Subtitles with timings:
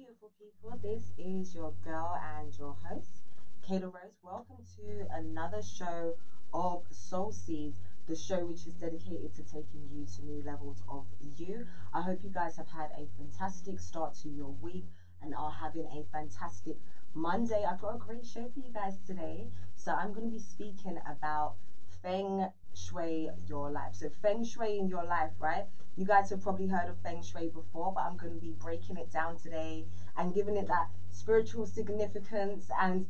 [0.00, 0.78] beautiful people.
[0.80, 3.20] This is your girl and your host,
[3.62, 4.16] Kayla Rose.
[4.22, 6.14] Welcome to another show
[6.54, 11.04] of Soul Seeds, the show which is dedicated to taking you to new levels of
[11.36, 11.66] you.
[11.92, 14.86] I hope you guys have had a fantastic start to your week
[15.20, 16.78] and are having a fantastic
[17.12, 17.62] Monday.
[17.68, 19.50] I've got a great show for you guys today.
[19.74, 21.56] So I'm going to be speaking about
[22.02, 23.94] Feng Shui your life.
[23.94, 25.66] So Feng Shui in your life, right?
[25.96, 28.96] You guys have probably heard of Feng Shui before, but I'm going to be breaking
[28.96, 29.86] it down today
[30.16, 33.06] and giving it that spiritual significance and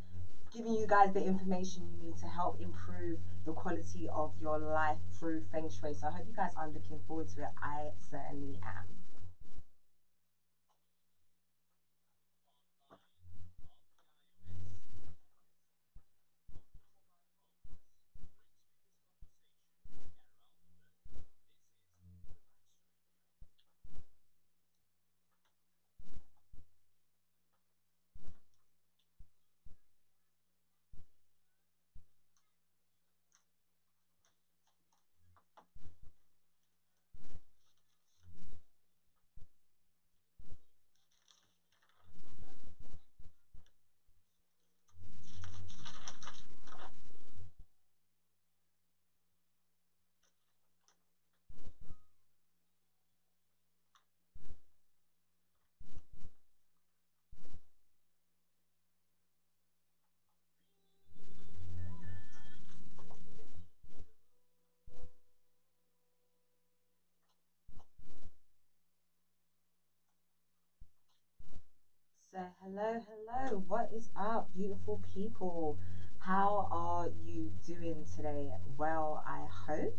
[0.50, 4.98] giving you guys the information you need to help improve the quality of your life
[5.12, 5.92] through Feng Shui.
[5.92, 7.50] So I hope you guys are looking forward to it.
[7.62, 8.84] I certainly am.
[72.32, 75.76] So, hello, hello, what is up, beautiful people?
[76.18, 78.50] How are you doing today?
[78.76, 79.94] Well, I hope.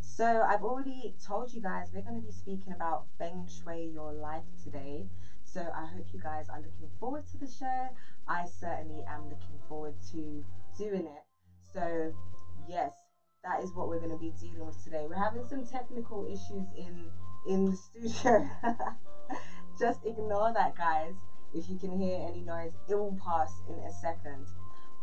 [0.00, 4.12] So, I've already told you guys we're going to be speaking about Feng Shui your
[4.12, 5.06] life today.
[5.44, 7.88] So, I hope you guys are looking forward to the show.
[8.28, 10.44] I certainly am looking forward to
[10.76, 11.22] doing it.
[11.72, 12.12] So,
[12.68, 12.92] yes,
[13.42, 15.06] that is what we're going to be dealing with today.
[15.06, 17.10] We're having some technical issues in
[17.46, 18.46] in the studio.
[19.78, 21.14] Just ignore that, guys.
[21.54, 24.46] If you can hear any noise, it will pass in a second.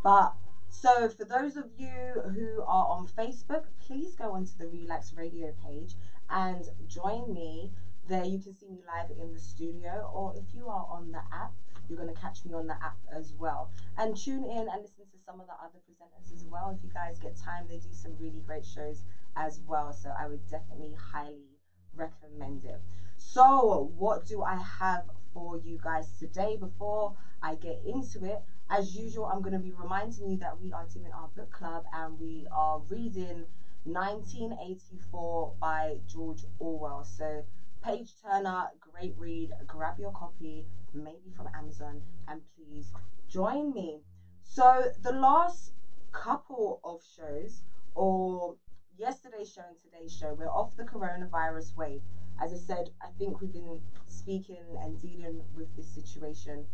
[0.02, 0.34] But
[0.68, 1.88] so for those of you
[2.34, 5.94] who are on Facebook, please go onto the Relaks Radio page
[6.28, 7.72] and join me.
[8.08, 11.22] There you can see me live in the studio, or if you are on the
[11.32, 11.52] app,
[11.88, 13.70] you're going to catch me on the app as well.
[13.96, 16.74] And tune in and listen to some of the other presenters as well.
[16.76, 19.04] If you guys get time, they do some really great shows
[19.36, 19.92] as well.
[19.92, 21.52] So I would definitely highly
[21.94, 22.80] recommend it.
[23.18, 27.12] So, what do I have for you guys today before
[27.42, 28.40] I get into it.
[28.70, 31.84] As usual, I'm going to be reminding you that we are doing our book club
[31.92, 33.46] and we are reading
[33.84, 37.04] 1984 by George Orwell.
[37.04, 37.42] So,
[37.82, 39.50] Page Turner, great read.
[39.66, 42.92] Grab your copy, maybe from Amazon, and please
[43.26, 44.00] join me.
[44.42, 45.72] So, the last
[46.12, 47.62] couple of shows,
[47.94, 48.54] or
[48.96, 52.02] yesterday's show and today's show, we're off the coronavirus wave
[52.42, 56.66] as I said, I think we've been speaking and dealing with this situation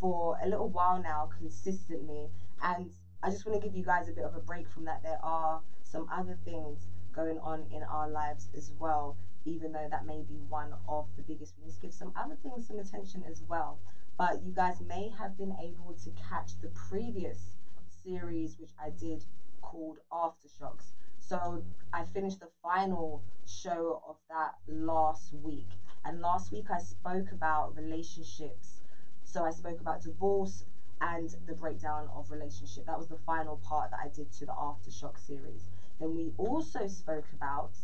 [0.00, 2.28] for a little while now consistently.
[2.62, 2.92] And
[3.22, 5.02] I just want to give you guys a bit of a break from that.
[5.02, 10.06] There are some other things going on in our lives as well, even though that
[10.06, 11.54] may be one of the biggest.
[11.58, 13.80] We need to give some other things some attention as well.
[14.16, 17.56] But you guys may have been able to catch the previous
[18.04, 19.24] series, which I did
[19.60, 20.92] called Aftershocks.
[21.26, 21.60] So
[21.92, 25.66] I finished the final show of that last week.
[26.04, 28.80] And last week I spoke about relationships.
[29.24, 30.64] So I spoke about divorce
[31.00, 32.86] and the breakdown of relationship.
[32.86, 35.68] That was the final part that I did to the Aftershock series.
[35.98, 37.76] Then we also spoke about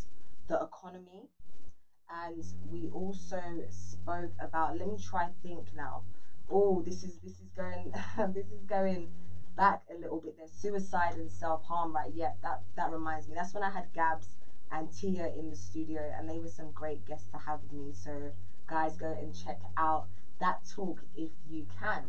[0.47, 1.27] the economy
[2.09, 6.03] and we also spoke about let me try think now.
[6.49, 7.91] Oh, this is this is going
[8.33, 9.09] this is going
[9.57, 10.37] back a little bit.
[10.37, 12.11] There's suicide and self harm, right?
[12.15, 13.35] Yeah, that that reminds me.
[13.35, 14.37] That's when I had Gabs
[14.71, 17.93] and Tia in the studio, and they were some great guests to have with me.
[17.93, 18.33] So,
[18.67, 20.07] guys, go and check out
[20.41, 22.05] that talk if you can.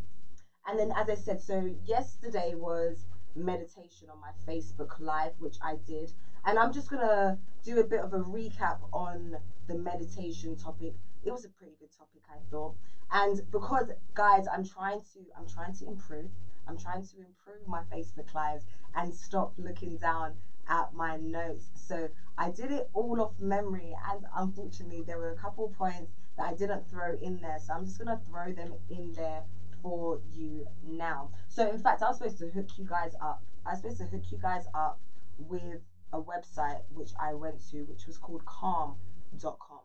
[0.66, 3.06] And then, as I said, so yesterday was
[3.36, 6.12] meditation on my Facebook Live, which I did.
[6.46, 9.38] And I'm just gonna do a bit of a recap on
[9.68, 10.94] the meditation topic.
[11.24, 12.76] It was a pretty good topic, I thought.
[13.12, 16.30] And because, guys, I'm trying to, I'm trying to improve.
[16.68, 18.66] I'm trying to improve my Facebook Lives
[18.96, 20.36] and stop looking down
[20.68, 21.70] at my notes.
[21.76, 26.46] So I did it all off memory, and unfortunately, there were a couple points that
[26.48, 27.60] I didn't throw in there.
[27.60, 29.44] So I'm just gonna throw them in there
[29.82, 31.30] for you now.
[31.50, 33.44] So in fact, I was supposed to hook you guys up.
[33.66, 35.00] I was supposed to hook you guys up
[35.38, 35.82] with
[36.14, 39.80] a website which I went to, which was called calm.com.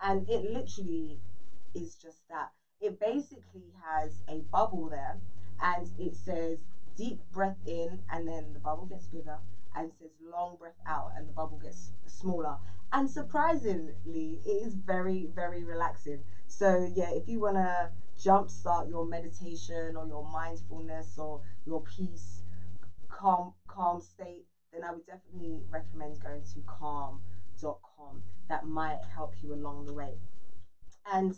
[0.00, 1.18] And it literally
[1.74, 2.50] is just that.
[2.80, 5.18] it basically has a bubble there
[5.60, 6.64] and it says
[6.94, 9.38] deep breath in and then the bubble gets bigger
[9.74, 12.56] and says long breath out and the bubble gets smaller.
[12.92, 16.24] And surprisingly it is very very relaxing.
[16.46, 22.42] So yeah if you want to jumpstart your meditation or your mindfulness or your peace
[23.08, 29.52] calm calm state then i would definitely recommend going to calm.com that might help you
[29.54, 30.18] along the way.
[31.06, 31.32] And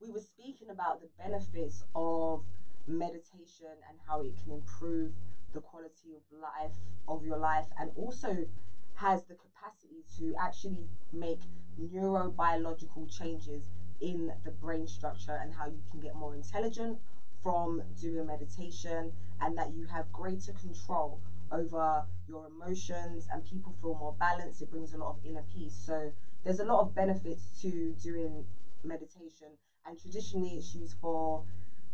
[0.00, 2.42] we were speaking about the benefits of
[2.88, 5.12] meditation and how it can improve
[5.52, 6.74] the quality of life
[7.06, 8.46] of your life and also
[8.94, 11.40] has the capacity to actually make
[11.78, 13.70] neurobiological changes
[14.00, 16.98] in the brain structure and how you can get more intelligent
[17.40, 21.20] from doing meditation and that you have greater control
[21.50, 24.60] over your emotions and people feel more balanced.
[24.60, 25.74] It brings a lot of inner peace.
[25.74, 26.10] So
[26.42, 28.44] there's a lot of benefits to doing
[28.82, 29.56] meditation.
[29.84, 31.42] And traditionally it's used for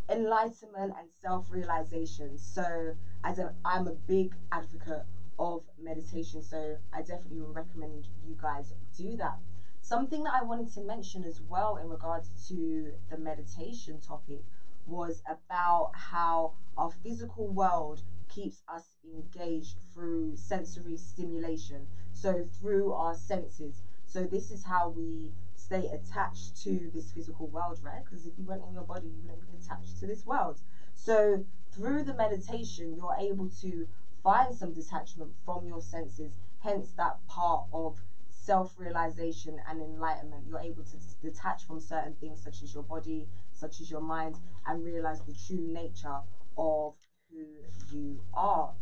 [0.08, 2.36] enlightenment and self-realization.
[2.38, 5.04] So as a i'm a big advocate
[5.38, 9.38] of meditation so i definitely would recommend you guys do that.
[9.80, 14.44] Something that i wanted to mention as well in regards to the meditation topic
[14.86, 23.14] was about how our physical world keeps us engaged through sensory stimulation so through our
[23.14, 23.82] senses.
[24.04, 25.32] So this is how we
[25.64, 28.04] stay attached to this physical world, right?
[28.04, 30.60] Because if you weren't in your body, you wouldn't be attached to this world.
[30.94, 33.88] So through the meditation, you're able to
[34.22, 40.46] find some detachment from your senses, hence that part of self realization and enlightenment.
[40.46, 44.38] You're able to detach from certain things, such as your body, such as your mind,
[44.66, 46.20] and realize the true nature
[46.58, 46.94] of
[47.30, 47.46] who
[47.90, 48.74] you are.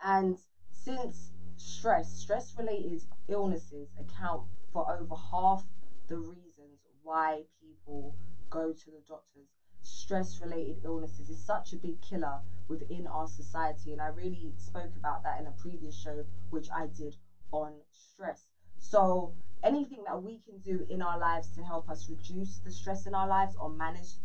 [0.00, 0.36] And
[0.70, 4.44] since stress, stress related illnesses account
[4.76, 5.64] for over half
[6.06, 8.14] the reasons why people
[8.50, 9.48] go to the doctors.
[9.80, 14.94] Stress related illnesses is such a big killer within our society, and I really spoke
[14.94, 17.16] about that in a previous show, which I did
[17.52, 18.48] on stress.
[18.76, 19.32] So,
[19.62, 23.14] anything that we can do in our lives to help us reduce the stress in
[23.14, 24.16] our lives or manage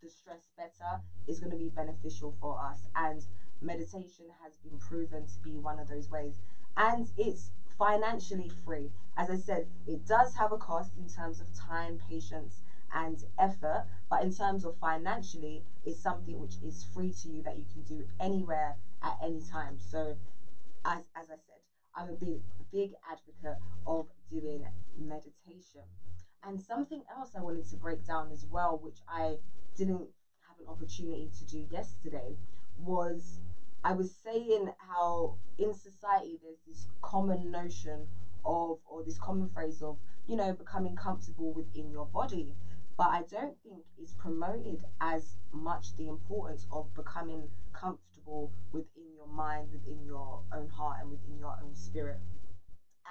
[0.00, 2.86] the stress better is going to be beneficial for us.
[2.94, 3.26] And
[3.60, 6.38] meditation has been proven to be one of those ways.
[6.76, 8.90] And it's financially free.
[9.16, 12.62] As I said, it does have a cost in terms of time, patience,
[12.92, 17.56] and effort, but in terms of financially, it's something which is free to you that
[17.56, 19.78] you can do anywhere at any time.
[19.78, 20.16] So,
[20.84, 21.60] as, as I said,
[21.94, 22.40] I'm a big,
[22.70, 25.82] big advocate of doing meditation.
[26.42, 29.38] And something else I wanted to break down as well, which I
[29.74, 30.08] didn't
[30.46, 32.36] have an opportunity to do yesterday,
[32.76, 33.40] was
[33.86, 38.08] I was saying how in society there's this common notion
[38.44, 39.96] of, or this common phrase of,
[40.26, 42.56] you know, becoming comfortable within your body.
[42.96, 49.28] But I don't think it's promoted as much the importance of becoming comfortable within your
[49.28, 52.18] mind, within your own heart, and within your own spirit.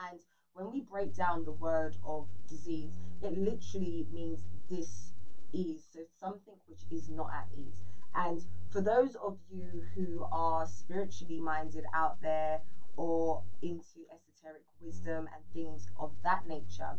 [0.09, 0.19] And
[0.51, 5.13] when we break down the word of disease, it literally means dis
[5.53, 5.87] ease.
[5.89, 7.79] So something which is not at ease.
[8.15, 12.61] And for those of you who are spiritually minded out there
[12.97, 16.97] or into esoteric wisdom and things of that nature,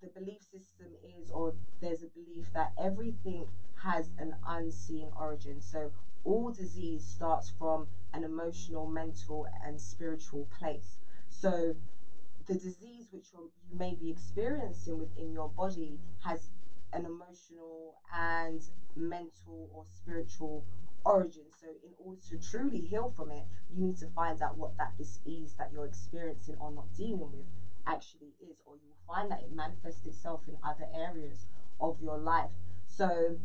[0.00, 3.46] the belief system is, or there's a belief that everything
[3.82, 5.60] has an unseen origin.
[5.60, 5.92] So
[6.24, 10.98] all disease starts from an emotional, mental, and spiritual place.
[11.30, 11.76] So
[12.46, 16.50] the disease which you may be experiencing within your body has
[16.92, 20.64] an emotional and mental or spiritual
[21.04, 21.44] origin.
[21.50, 24.96] So, in order to truly heal from it, you need to find out what that
[24.96, 27.46] disease that you're experiencing or not dealing with
[27.86, 31.46] actually is, or you will find that it manifests itself in other areas
[31.80, 32.50] of your life.
[32.86, 33.36] So,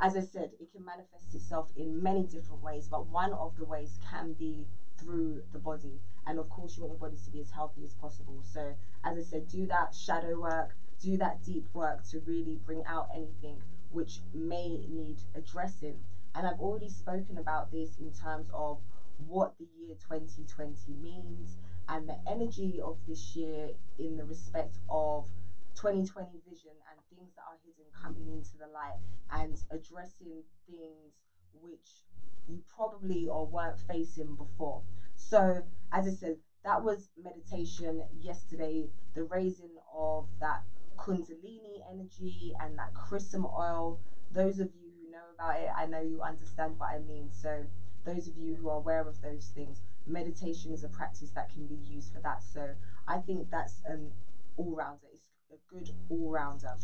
[0.00, 3.64] as I said, it can manifest itself in many different ways, but one of the
[3.64, 4.66] ways can be
[4.96, 6.00] through the body.
[6.26, 8.42] And of course, you want your body to be as healthy as possible.
[8.42, 12.84] So, as I said, do that shadow work, do that deep work to really bring
[12.84, 16.02] out anything which may need addressing.
[16.34, 18.78] And I've already spoken about this in terms of
[19.26, 21.56] what the year 2020 means
[21.88, 25.26] and the energy of this year in the respect of
[25.74, 28.98] 2020 vision and things that are hidden coming into the light
[29.30, 31.12] and addressing things
[31.60, 32.04] which
[32.46, 34.82] you probably or weren't facing before.
[35.14, 35.62] So,
[35.92, 40.62] as I said, that was meditation yesterday, the raising of that
[40.98, 43.98] Kundalini energy and that chrism oil.
[44.30, 47.30] Those of you who know about it, I know you understand what I mean.
[47.30, 47.66] So,
[48.04, 51.66] those of you who are aware of those things, meditation is a practice that can
[51.66, 52.42] be used for that.
[52.42, 52.74] So,
[53.06, 54.12] I think that's an
[54.56, 55.06] all rounder.
[55.12, 56.76] It's a good all rounder.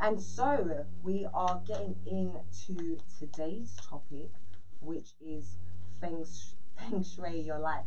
[0.00, 4.30] And so we are getting into today's topic,
[4.80, 5.58] which is
[6.00, 6.24] feng,
[6.76, 7.86] feng shui your life.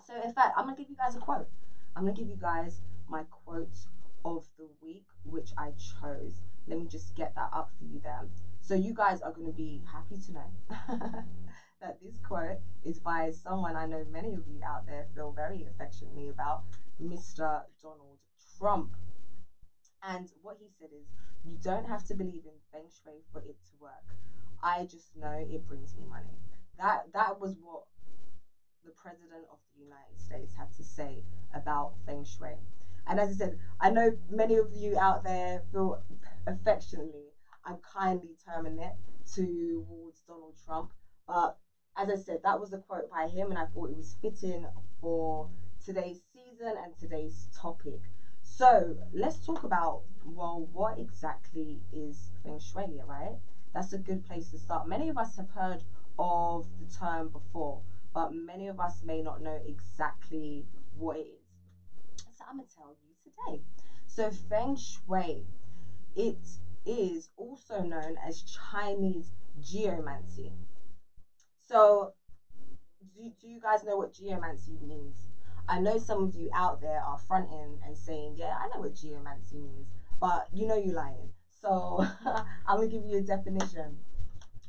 [0.00, 1.48] So, in fact, I'm gonna give you guys a quote.
[1.96, 3.86] I'm gonna give you guys my quote
[4.24, 6.42] of the week, which I chose.
[6.66, 8.22] Let me just get that up for you there.
[8.60, 10.50] So, you guys are gonna be happy to know
[11.80, 15.64] that this quote is by someone I know many of you out there feel very
[15.64, 16.62] affectionately about,
[17.00, 17.62] Mr.
[17.80, 18.18] Donald
[18.58, 18.96] Trump.
[20.02, 21.06] And what he said is,
[21.42, 24.14] you don't have to believe in feng shui for it to work.
[24.62, 26.38] I just know it brings me money.
[26.78, 27.82] That that was what
[28.84, 32.58] the president of the United States had to say about feng shui.
[33.06, 35.96] And as I said, I know many of you out there feel
[36.46, 37.32] affectionately,
[37.64, 38.94] I'm kindly terming it
[39.26, 40.92] towards Donald Trump.
[41.26, 41.54] But
[41.96, 44.66] as I said, that was a quote by him, and I thought it was fitting
[45.00, 45.48] for
[45.80, 48.00] today's season and today's topic.
[48.42, 53.36] So let's talk about well, what exactly is feng shui, right?
[53.72, 54.86] That's a good place to start.
[54.86, 55.84] Many of us have heard
[56.18, 57.82] of the term before,
[58.12, 61.40] but many of us may not know exactly what it
[62.46, 63.62] I'm gonna tell you today.
[64.06, 65.44] So feng shui,
[66.14, 70.52] it is also known as Chinese geomancy.
[71.60, 72.12] So
[73.14, 75.28] do, do you guys know what geomancy means?
[75.68, 78.94] I know some of you out there are fronting and saying, yeah, I know what
[78.94, 79.88] geomancy means,
[80.20, 81.30] but you know you're lying.
[81.48, 83.98] So I'm gonna give you a definition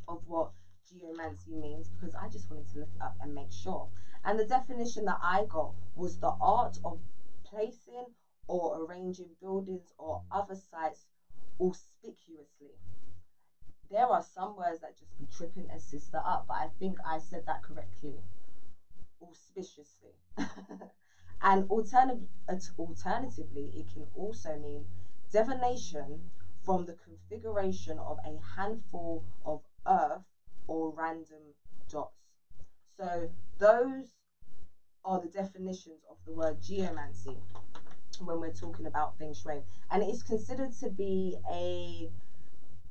[0.07, 0.51] of what
[0.89, 3.89] geomancy means because I just wanted to look up and make sure.
[4.23, 6.99] And the definition that I got was the art of
[7.55, 8.11] placing
[8.47, 11.05] or arranging buildings or other sites
[11.59, 12.75] auspiciously.
[13.89, 17.17] There are some words that just be tripping a sister up, but I think I
[17.17, 18.19] said that correctly
[19.21, 20.11] auspiciously.
[21.41, 22.27] and alternative,
[22.77, 24.85] alternatively, it can also mean
[25.29, 26.29] divination
[26.63, 30.23] from the configuration of a handful of earth
[30.67, 31.53] or random
[31.87, 32.11] dots.
[32.97, 34.24] So those
[35.05, 37.37] are the definitions of the word geomancy
[38.19, 42.11] when we're talking about feng shui, and it is considered to be a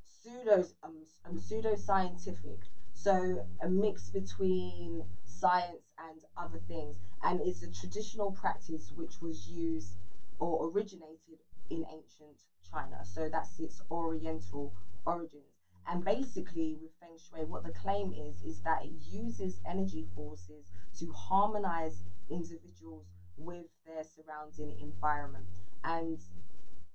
[0.02, 7.62] pseudo um, um, pseudo scientific, so a mix between science and other things, and it's
[7.62, 9.96] a traditional practice which was used
[10.40, 13.04] or originated in ancient China.
[13.04, 14.72] So that's its oriental
[15.06, 15.53] origins.
[15.86, 20.70] And basically, with Feng Shui, what the claim is, is that it uses energy forces
[20.94, 25.46] to harmonize individuals with their surrounding environment.
[25.82, 26.24] And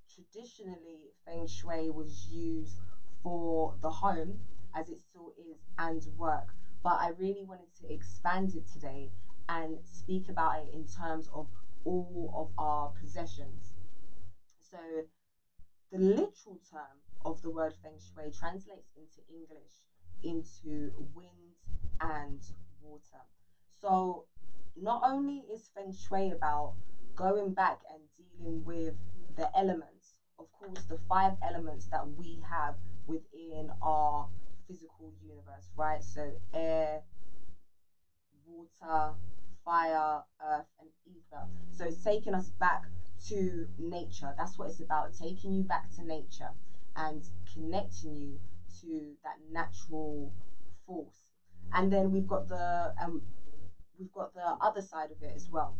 [0.07, 2.81] traditionally, Feng Shui was used
[3.21, 4.39] for the home,
[4.73, 6.55] as it still is, and work.
[6.81, 9.11] But I really wanted to expand it today
[9.47, 11.47] and speak about it in terms of
[11.83, 13.73] all of our possessions.
[14.57, 15.01] So,
[15.91, 19.83] the literal term of the word feng shui translates into English
[20.21, 21.55] into wind
[21.99, 22.41] and
[22.81, 23.23] water.
[23.79, 24.25] So,
[24.75, 26.73] not only is feng shui about
[27.15, 28.95] going back and dealing with
[29.35, 34.27] the elements, of course, the five elements that we have within our
[34.67, 36.03] physical universe, right?
[36.03, 37.01] So, air,
[38.45, 39.15] water,
[39.63, 41.47] fire, earth, and ether.
[41.71, 42.83] So, it's taking us back
[43.27, 44.33] to nature.
[44.37, 46.51] That's what it's about, taking you back to nature
[46.95, 48.39] and connecting you
[48.81, 50.31] to that natural
[50.85, 51.29] force.
[51.73, 53.21] And then we've got the um,
[53.97, 55.75] we've got the other side of it as well,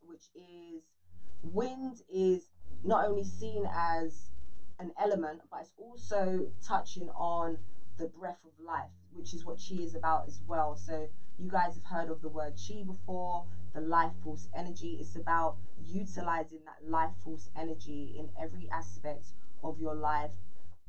[0.00, 0.82] which is
[1.42, 2.50] wind is
[2.82, 4.30] not only seen as
[4.78, 7.58] an element, but it's also touching on
[7.98, 10.74] the breath of life, which is what chi is about as well.
[10.76, 14.96] So you guys have heard of the word chi before, the life force energy.
[14.98, 20.32] It's about utilizing that life force energy in every aspect of your life,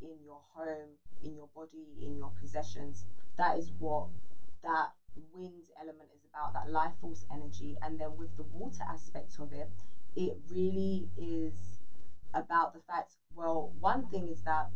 [0.01, 3.05] in your home, in your body, in your possessions.
[3.35, 4.07] That is what
[4.63, 4.91] that
[5.33, 7.77] wind element is about, that life force energy.
[7.81, 9.67] And then with the water aspect of it,
[10.15, 11.81] it really is
[12.33, 14.69] about the fact well, one thing is that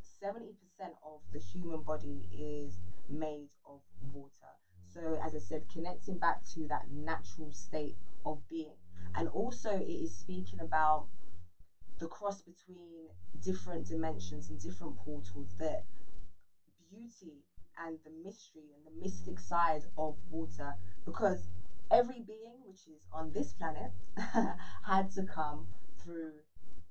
[0.00, 1.00] 70% of
[1.32, 4.52] the human body is made of water.
[4.82, 8.76] So, as I said, connecting back to that natural state of being.
[9.14, 11.08] And also, it is speaking about
[11.98, 13.08] the cross between
[13.40, 15.82] different dimensions and different portals, the
[16.88, 17.44] beauty
[17.76, 20.74] and the mystery and the mystic side of water.
[21.04, 21.50] Because
[21.90, 25.66] every being which is on this planet had to come
[25.98, 26.40] through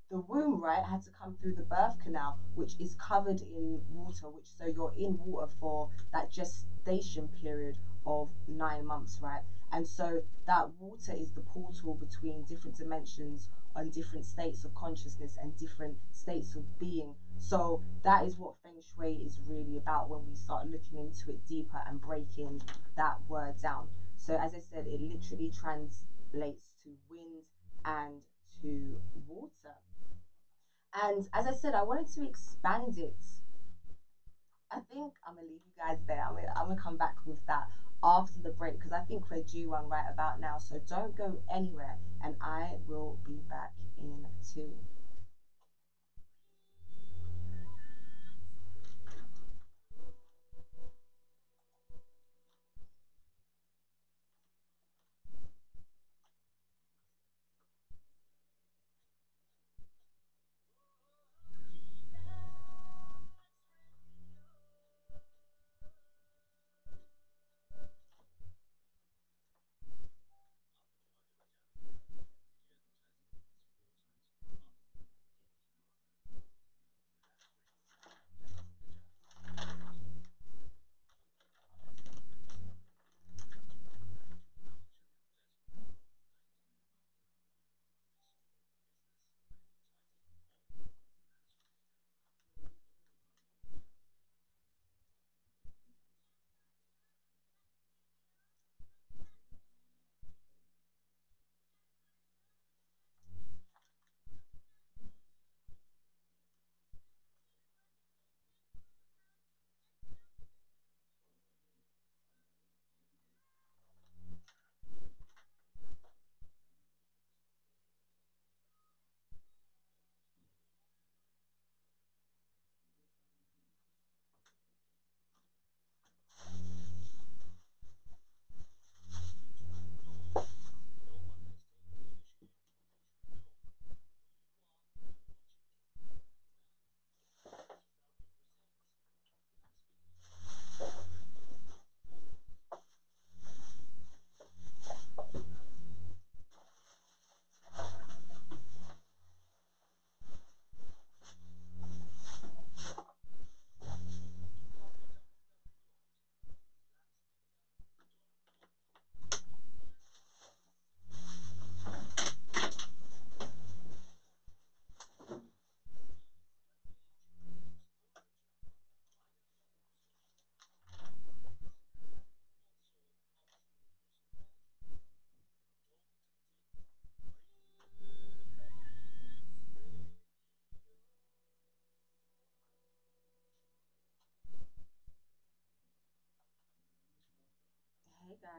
[0.10, 4.30] the womb, right, had to come through the birth canal, which is covered in water,
[4.30, 9.42] which so you're in water for that gestation period of nine months, right?
[9.72, 15.38] And so that water is the portal between different dimensions on different states of consciousness
[15.42, 17.16] and different states of being.
[17.38, 21.46] So that is what feng shui is really about when we start looking into it
[21.46, 22.62] deeper and breaking
[22.96, 23.90] that word down.
[24.16, 27.44] So as I said, it literally translates to wind
[27.84, 28.22] and
[28.62, 29.76] to water.
[30.96, 33.42] And as I said, I wanted to expand it.
[34.72, 36.24] I think I'm gonna leave you guys there.
[36.25, 37.68] I'm gonna, I'm gonna come back with that
[38.04, 40.58] after the break because I think we're due one right about now.
[40.58, 44.75] So don't go anywhere, and I will be back in two.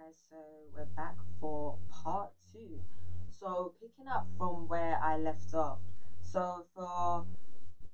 [0.06, 0.36] Guys, so
[0.74, 2.80] we're back for part two.
[3.28, 5.78] So, picking up from where I left off.
[6.20, 7.24] So, for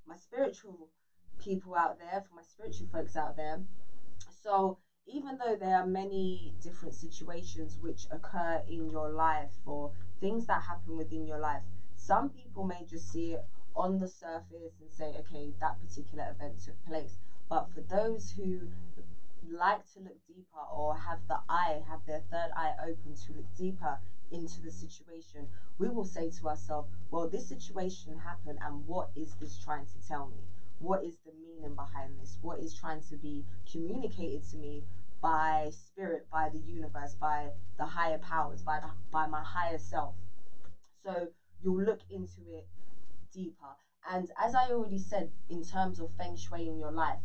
[0.07, 0.89] my spiritual
[1.39, 3.61] people out there, for my spiritual folks out there,
[4.31, 10.47] so even though there are many different situations which occur in your life or things
[10.47, 11.63] that happen within your life,
[11.95, 13.45] some people may just see it
[13.75, 17.17] on the surface and say, okay, that particular event took place.
[17.49, 18.69] But for those who
[19.51, 23.55] like to look deeper or have the eye, have their third eye open to look
[23.57, 23.99] deeper
[24.31, 29.35] into the situation, we will say to ourselves, well, this situation happened, and what is
[29.35, 30.39] this trying to tell me?
[30.79, 32.39] What is the meaning behind this?
[32.41, 34.85] What is trying to be communicated to me
[35.21, 40.15] by spirit, by the universe, by the higher powers, by the, by my higher self?
[41.05, 41.29] So
[41.63, 42.67] you'll look into it
[43.33, 43.77] deeper.
[44.11, 47.21] And as I already said, in terms of feng shui in your life,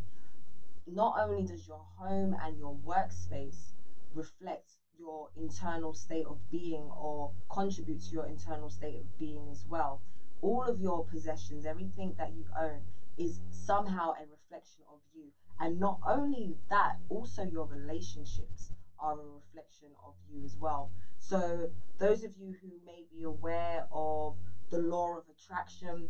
[0.88, 3.74] not only does your home and your workspace
[4.14, 9.66] reflect your internal state of being or contribute to your internal state of being as
[9.70, 10.02] well,
[10.42, 12.82] all of your possessions, everything that you own,
[13.18, 15.32] is somehow a reflection of you.
[15.60, 20.92] And not only that, also your relationships are a reflection of you as well.
[21.18, 24.36] So, those of you who may be aware of
[24.70, 26.10] the law of attraction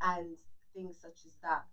[0.00, 0.36] and
[0.74, 1.64] things such as that,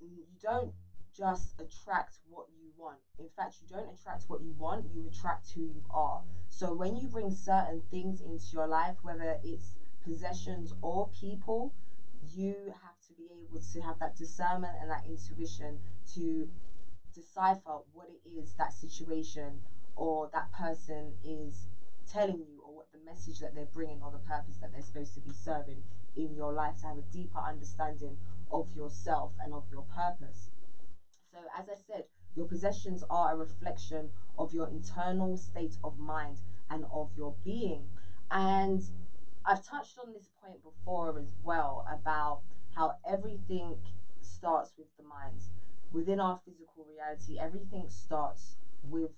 [0.00, 0.72] you don't
[1.12, 2.98] just attract what you want.
[3.18, 6.22] In fact, you don't attract what you want, you attract who you are.
[6.48, 11.72] So when you bring certain things into your life, whether it's possessions or people,
[12.32, 15.78] you have to be able to have that discernment and that intuition
[16.14, 16.48] to
[17.12, 19.60] decipher what it is that situation
[19.96, 21.68] or that person is
[22.06, 25.14] telling you or what the message that they're bringing or the purpose that they're supposed
[25.14, 25.82] to be serving
[26.16, 28.16] in your life to have a deeper understanding
[28.54, 30.50] of yourself and of your purpose.
[31.32, 32.04] So, as I said,
[32.36, 36.40] your possessions are a reflection of your internal state of mind
[36.70, 37.88] and of your being.
[38.30, 38.80] And
[39.44, 42.40] I've touched on this point before as well about
[42.74, 43.76] how everything
[44.20, 45.48] starts with the mind.
[45.92, 49.10] Within our physical reality, everything starts with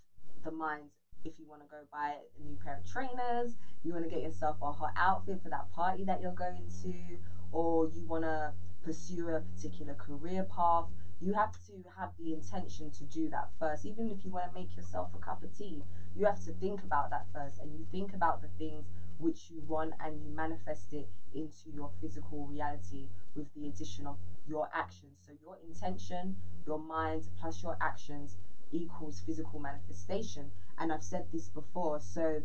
[0.42, 0.90] the mind.
[1.24, 4.22] If you want to go buy a new pair of trainers, you want to get
[4.22, 7.18] yourself a hot outfit for that party that you're going to,
[7.52, 8.52] or you want to
[8.86, 10.86] pursue a particular career path,
[11.20, 13.84] you have to have the intention to do that first.
[13.84, 15.82] Even if you want to make yourself a cup of tea,
[16.14, 18.84] you have to think about that first and you think about the things
[19.18, 24.16] which you want and you manifest it into your physical reality with the addition of
[24.46, 25.16] your actions.
[25.26, 28.36] So, your intention, your mind, plus your actions
[28.70, 30.52] equals physical manifestation.
[30.78, 31.98] And I've said this before.
[31.98, 32.42] So,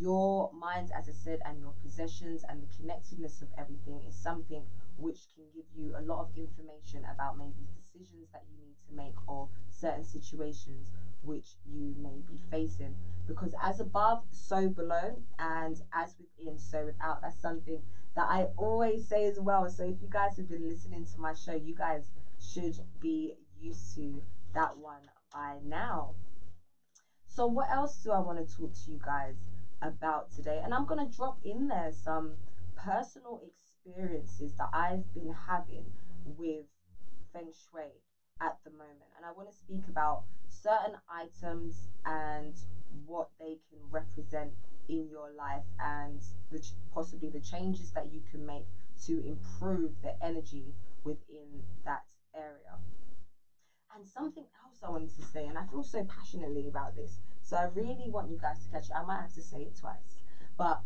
[0.00, 4.64] your mind, as I said, and your possessions and the connectedness of everything is something
[4.96, 8.92] which can give you a lot of information about maybe decisions that you need to
[8.94, 10.90] make or certain situations
[11.22, 12.94] which you may be facing.
[13.26, 17.20] Because as above, so below, and as within, so without.
[17.20, 17.82] That's something
[18.14, 19.68] that I always say as well.
[19.68, 23.94] So if you guys have been listening to my show, you guys should be used
[23.96, 24.22] to
[24.54, 26.14] that one by now.
[27.26, 29.36] So what else do I want to talk to you guys
[29.82, 30.60] about today?
[30.62, 32.36] And I'm going to drop in there some
[32.76, 35.92] personal experiences that I've been having
[36.24, 36.66] with
[37.32, 38.00] feng shui
[38.40, 39.10] at the moment.
[39.16, 42.54] And I want to speak about certain items and
[43.06, 44.52] what they can represent
[44.88, 46.60] in your life and the,
[46.92, 48.66] possibly the changes that you can make
[49.02, 52.02] to improve the energy within that
[52.34, 52.76] area.
[53.92, 57.56] And something else I wanted to say, and I feel so passionately about this, so
[57.56, 58.92] I really want you guys to catch it.
[58.94, 60.16] I might have to say it twice,
[60.56, 60.80] but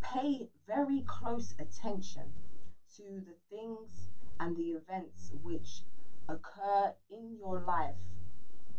[0.00, 2.32] pay very close attention
[2.96, 5.82] to the things and the events which
[6.28, 7.96] occur in your life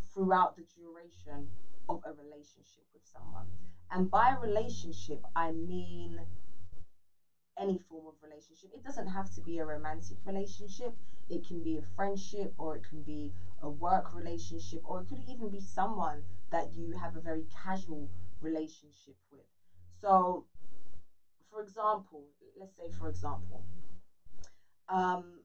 [0.04, 1.50] throughout the duration
[1.90, 3.48] of a relationship with someone.
[3.90, 6.22] And by relationship, I mean
[8.38, 8.70] relationship.
[8.74, 10.94] It doesn't have to be a romantic relationship,
[11.30, 15.20] it can be a friendship, or it can be a work relationship, or it could
[15.20, 19.46] even be someone that you have a very casual relationship with.
[19.90, 20.46] So,
[21.50, 23.64] for example, let's say, for example,
[24.88, 25.42] um,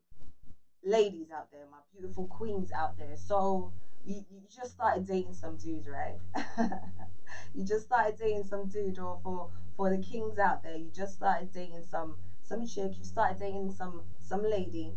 [0.82, 3.16] ladies out there, my beautiful queens out there.
[3.16, 3.72] So
[4.04, 6.18] you, you just started dating some dude, right?
[7.54, 11.14] you just started dating some dude, or for for the kings out there, you just
[11.14, 12.98] started dating some some chick.
[12.98, 14.94] You started dating some some lady,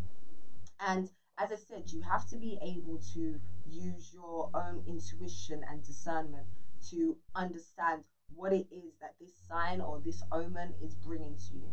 [0.80, 5.84] and as I said, you have to be able to use your own intuition and
[5.84, 6.48] discernment
[6.90, 8.04] to understand
[8.34, 11.72] what it is that this sign or this omen is bringing to you.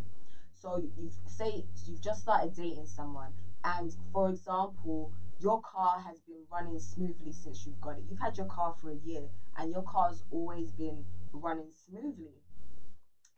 [0.53, 3.33] So you say you've just started dating someone,
[3.65, 8.05] and for example, your car has been running smoothly since you've got it.
[8.09, 12.41] You've had your car for a year, and your car's always been running smoothly.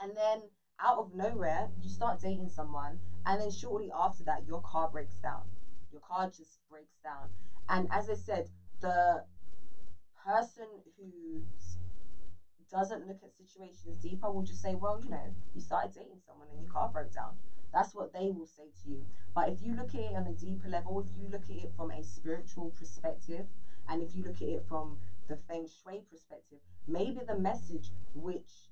[0.00, 4.60] And then out of nowhere, you start dating someone, and then shortly after that, your
[4.60, 5.48] car breaks down.
[5.90, 7.30] Your car just breaks down.
[7.68, 9.22] And as I said, the
[10.24, 11.42] person who
[12.68, 16.48] doesn't look at situations deeper will just say, well, you know, you started dating someone
[16.48, 17.34] and your car broke down.
[17.72, 19.04] That's what they will say to you.
[19.34, 21.70] But if you look at it on a deeper level, if you look at it
[21.76, 23.44] from a spiritual perspective,
[23.88, 28.70] and if you look at it from the feng shui perspective, maybe the message which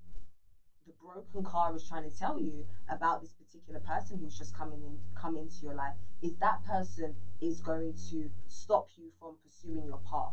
[0.86, 4.82] the broken car is trying to tell you about this particular person who's just coming
[4.82, 9.86] in come into your life is that person is going to stop you from pursuing
[9.86, 10.32] your path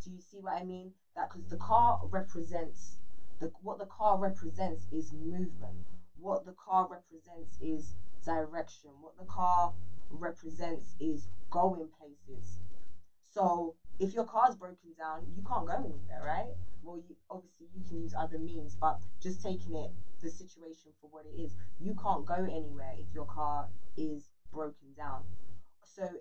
[0.00, 0.92] do you see what I mean?
[1.14, 2.98] That because the car represents
[3.38, 5.86] the what the car represents is movement.
[6.16, 8.90] What the car represents is direction.
[9.00, 9.72] What the car
[10.10, 12.60] represents is going places.
[13.36, 16.54] So if your car's broken down, you can't go anywhere, right?
[16.82, 19.90] Well, you, obviously you can use other means, but just taking it
[20.22, 24.94] the situation for what it is, you can't go anywhere if your car is broken
[24.96, 25.24] down.
[25.84, 26.16] So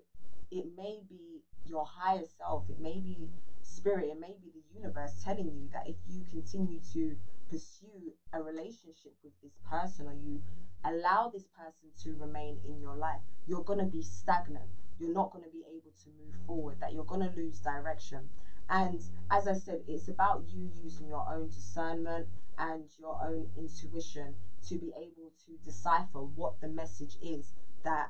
[0.51, 3.29] it may be your higher self, it may be
[3.61, 7.15] spirit, it may be the universe telling you that if you continue to
[7.49, 10.41] pursue a relationship with this person or you
[10.83, 14.69] allow this person to remain in your life, you're going to be stagnant.
[14.99, 18.29] You're not going to be able to move forward, that you're going to lose direction.
[18.69, 22.27] And as I said, it's about you using your own discernment
[22.57, 24.35] and your own intuition
[24.67, 27.53] to be able to decipher what the message is
[27.83, 28.09] that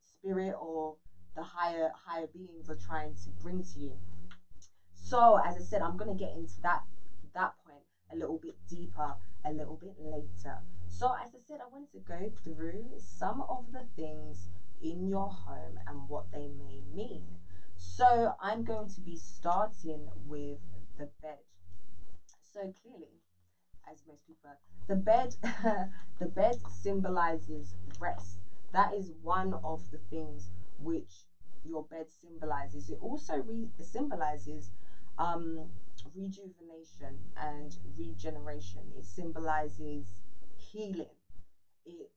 [0.00, 0.96] spirit or
[1.34, 3.98] the higher higher beings are trying to bring to you.
[4.94, 6.82] So as I said, I'm gonna get into that
[7.34, 7.52] that
[8.12, 10.58] a little bit deeper a little bit later.
[10.88, 14.48] So as I said, I wanted to go through some of the things
[14.80, 17.38] in your home and what they may mean.
[17.76, 20.58] So I'm going to be starting with
[20.96, 21.42] the bed.
[22.42, 23.20] So clearly,
[23.90, 24.50] as most people.
[24.86, 25.36] The bed,
[26.18, 28.38] the bed symbolizes rest.
[28.72, 31.26] That is one of the things which
[31.64, 32.90] your bed symbolizes.
[32.90, 34.72] It also re- symbolizes
[35.18, 35.70] um,
[36.14, 38.92] rejuvenation and regeneration.
[38.96, 40.14] It symbolizes
[40.56, 41.14] healing.
[41.84, 42.10] It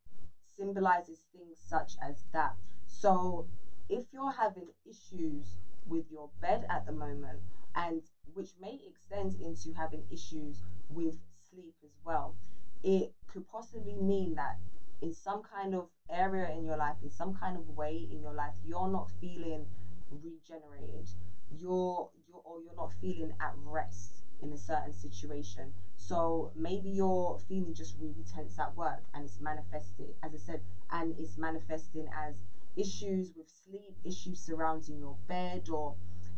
[0.44, 2.56] symbolizes things such as that.
[2.86, 3.46] So,
[3.90, 7.42] if you're having issues with your bed at the moment,
[7.76, 8.02] and
[8.34, 12.36] which may extend into having issues with sleep as well,
[12.84, 14.58] it could possibly mean that
[15.02, 18.34] in some kind of area in your life, in some kind of way in your
[18.34, 19.68] life, you're not feeling
[20.10, 21.10] regenerated.
[21.50, 22.10] You're
[22.46, 25.74] or you're not feeling at rest in a certain situation.
[25.98, 30.62] So maybe you're feeling just really tense at work and it's manifested, as I said,
[30.90, 35.96] and it's manifesting as issues with sleep, issues surrounding your bed, or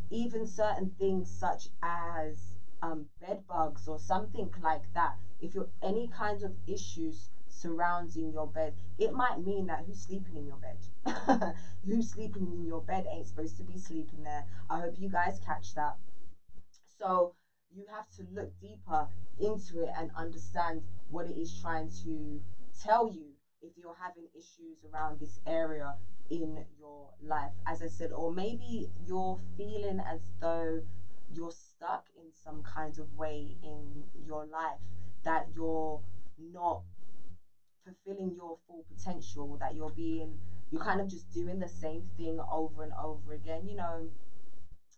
[0.10, 5.18] even certain things such as um, bed bugs or something like that.
[5.40, 10.38] If you're any kinds of issues surrounding your bed, it might mean that who's sleeping
[10.38, 10.88] in your bed?
[11.84, 14.46] who's sleeping in your bed ain't supposed to be sleeping there.
[14.70, 15.96] I hope you guys catch that.
[17.00, 17.34] So
[17.70, 22.42] you have to look deeper into it and understand what it is trying to
[22.78, 25.96] tell you if you're having issues around this area
[26.30, 30.82] in your life as i said or maybe you're feeling as though
[31.30, 34.80] you're stuck in some kind of way in your life
[35.24, 36.00] that you're
[36.38, 36.82] not
[37.88, 40.38] fulfilling your full potential that you're being
[40.72, 44.10] you're kind of just doing the same thing over and over again you know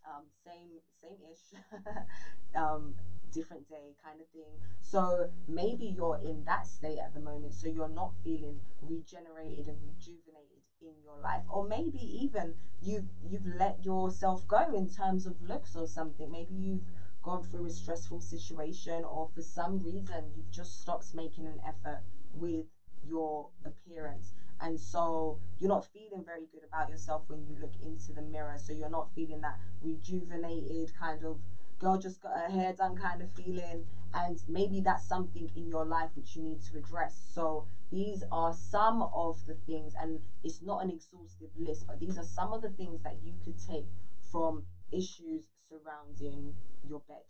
[0.04, 1.52] um, same same ish
[2.54, 2.94] um,
[3.30, 4.58] different day kind of thing.
[4.80, 9.82] So maybe you're in that state at the moment so you're not feeling regenerated and
[9.82, 11.44] rejuvenated in your life.
[11.48, 16.30] Or maybe even you've you've let yourself go in terms of looks or something.
[16.30, 16.84] Maybe you've
[17.22, 22.00] gone through a stressful situation or for some reason you've just stopped making an effort
[22.32, 22.66] with
[23.02, 24.32] your appearance.
[24.60, 28.56] And so you're not feeling very good about yourself when you look into the mirror.
[28.58, 31.40] So you're not feeling that rejuvenated kind of
[31.78, 33.86] girl just got her hair done kind of feeling.
[34.12, 37.14] And maybe that's something in your life which you need to address.
[37.14, 42.16] So these are some of the things and it's not an exhaustive list but these
[42.16, 43.86] are some of the things that you could take
[44.18, 47.22] from issues surrounding your bed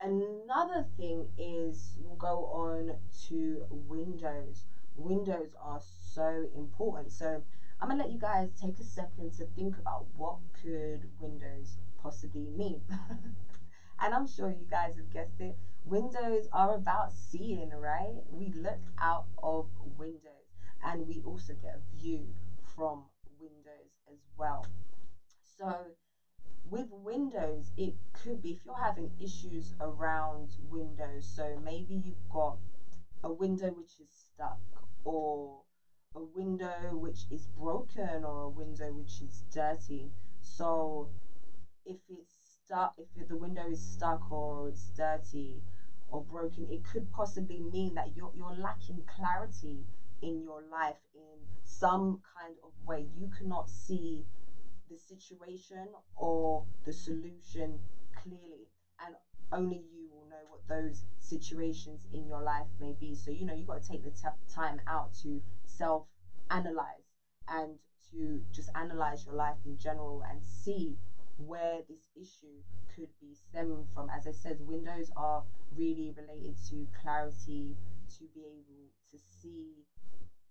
[0.00, 4.66] another thing is we'll go on to windows.
[4.94, 7.10] Windows are so important.
[7.12, 7.42] So
[7.80, 12.46] i'm gonna let you guys take a second to think about what could windows possibly
[12.48, 12.82] mean.
[13.98, 15.56] And i'm sure you guys have guessed it.
[15.84, 18.20] Windows are about seeing right?
[18.26, 23.06] We look out of windows and we also get a view from
[23.38, 24.64] windows as well.
[25.42, 25.92] So
[26.70, 31.26] with windows, it could be if you're having issues around windows.
[31.26, 32.58] So maybe you've got
[33.24, 34.58] a window which is stuck,
[35.04, 35.62] or
[36.14, 40.10] a window which is broken, or a window which is dirty.
[40.40, 41.08] So
[41.84, 45.62] if it's stuck, if the window is stuck or it's dirty
[46.08, 49.84] or broken, it could possibly mean that you're, you're lacking clarity
[50.22, 53.06] in your life in some kind of way.
[53.16, 54.24] You cannot see
[54.88, 57.80] the situation or the solution
[58.12, 59.14] clearly and
[59.52, 63.14] only you will know what those situations in your life may be.
[63.14, 66.04] So you know you've got to take the t- time out to self
[66.50, 67.14] analyze
[67.48, 67.78] and
[68.10, 70.96] to just analyze your life in general and see
[71.36, 74.08] where this issue could be stemming from.
[74.10, 77.76] As i said windows are really related to clarity
[78.08, 79.84] to be able to see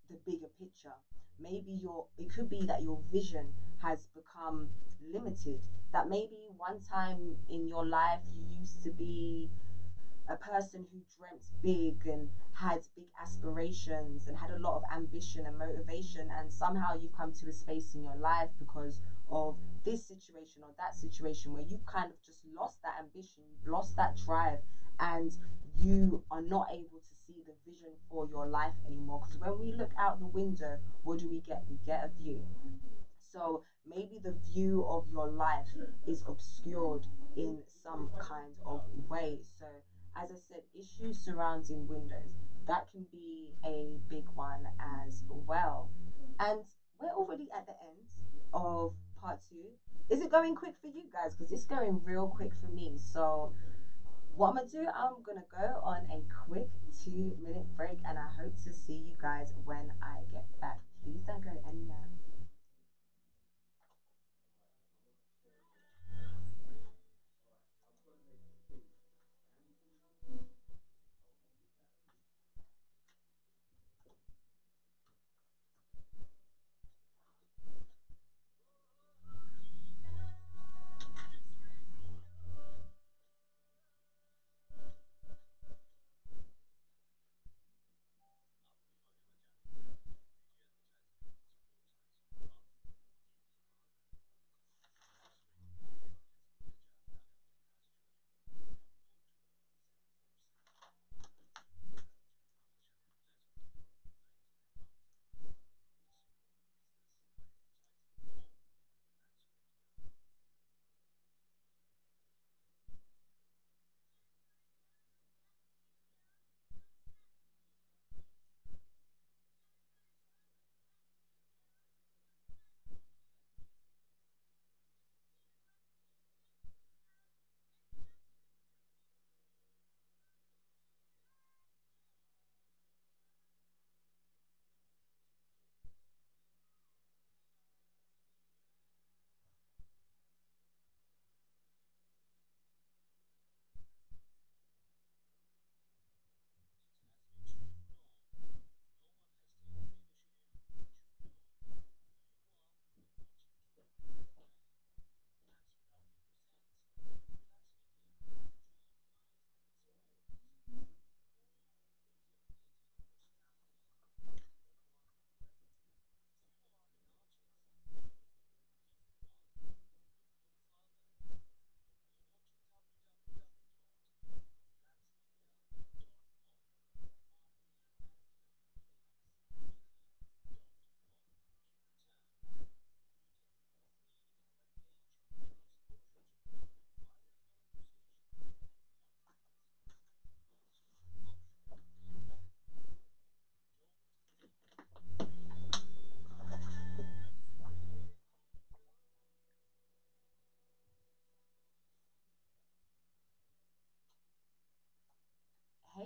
[0.09, 0.95] the bigger picture
[1.39, 4.69] maybe your it could be that your vision has become
[5.01, 9.49] limited that maybe one time in your life you used to be
[10.29, 15.45] a person who dreamt big and had big aspirations and had a lot of ambition
[15.45, 20.01] and motivation and somehow you've come to a space in your life because of this
[20.01, 24.15] situation or that situation where you've kind of just lost that ambition you've lost that
[24.15, 24.59] drive
[24.99, 25.37] and
[25.75, 29.19] you are not able to see the vision for your life anymore.
[29.19, 31.63] Because when we look out the window, what do we get?
[31.69, 32.45] We get a view.
[33.19, 35.67] So maybe the view of your life
[36.07, 39.39] is obscured in some kind of way.
[39.59, 39.65] So,
[40.15, 42.31] as I said, issues surrounding windows
[42.67, 45.89] that can be a big one as well.
[46.39, 46.63] And
[46.99, 48.05] we're already at the end
[48.53, 49.73] of part two.
[50.09, 51.35] Is it going quick for you guys?
[51.35, 52.97] Because it's going real quick for me.
[52.97, 53.51] So
[54.37, 56.69] what I'm gonna do, I'm gonna go on a quick
[57.03, 60.77] two minute break and I hope to see you guys when I get back.
[61.03, 62.07] Please don't go anywhere.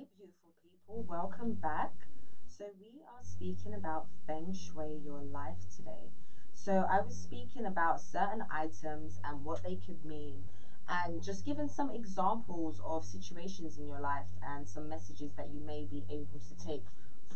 [0.01, 2.07] Beautiful people, welcome back.
[2.47, 6.09] So, we are speaking about feng shui your life today.
[6.53, 10.45] So, I was speaking about certain items and what they could mean,
[10.87, 15.59] and just giving some examples of situations in your life and some messages that you
[15.59, 16.87] may be able to take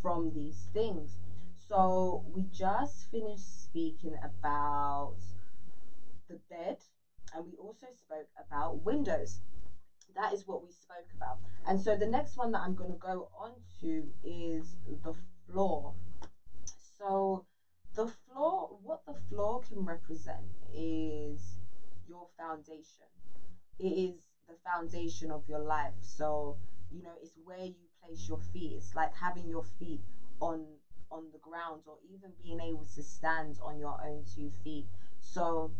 [0.01, 1.19] from these things.
[1.54, 5.17] So, we just finished speaking about
[6.28, 6.78] the bed,
[7.34, 9.41] and we also spoke about windows.
[10.15, 11.39] That is what we spoke about.
[11.65, 15.13] And so the next one that I'm going to go on to is the
[15.47, 15.93] floor.
[16.75, 17.43] So
[17.93, 21.60] the floor, what the floor can represent is
[22.08, 23.08] your foundation.
[23.80, 25.95] It is the foundation of your life.
[26.01, 26.58] So,
[26.89, 28.73] you know, it's where you place your feet.
[28.78, 30.01] It's like having your feet
[30.41, 30.78] on
[31.12, 34.88] on the ground or even being able to stand on your own two feet.
[35.19, 35.71] So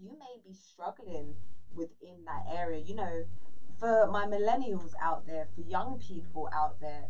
[0.00, 1.34] you may be struggling
[1.74, 2.80] within that area.
[2.80, 3.24] You know,
[3.78, 7.08] for my millennials out there, for young people out there,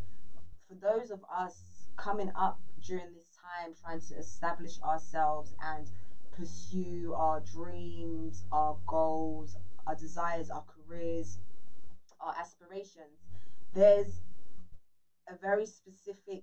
[0.68, 5.90] for those of us coming up during this time trying to establish ourselves and
[6.30, 11.38] pursue our dreams, our goals, our desires, our careers,
[12.20, 13.18] our aspirations,
[13.72, 14.22] there's
[15.28, 16.42] a very specific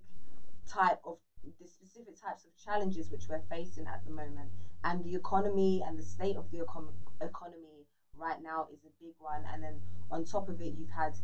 [0.66, 1.16] type of
[1.58, 4.50] the specific types of challenges which we're facing at the moment
[4.84, 7.84] and the economy and the state of the econ- economy
[8.14, 9.44] right now is a big one.
[9.46, 9.80] And then
[10.10, 11.18] on top of it, you've had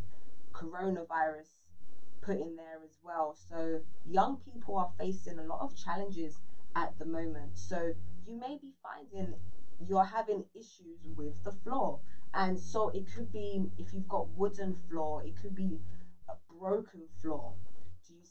[0.52, 1.62] coronavirus
[2.20, 3.34] put in there as well.
[3.34, 6.40] So young people are facing a lot of challenges
[6.74, 7.58] at the moment.
[7.58, 7.92] So
[8.26, 9.34] you may be finding
[9.78, 12.00] you're having issues with the floor.
[12.32, 15.80] And so it could be if you've got wooden floor, it could be
[16.28, 17.54] a broken floor.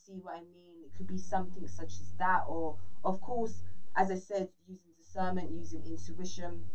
[0.06, 0.82] See what I mean?
[0.84, 2.76] It could be something such as that, or
[3.06, 3.64] of course,
[3.96, 6.66] as I said, using discernment, using intuition,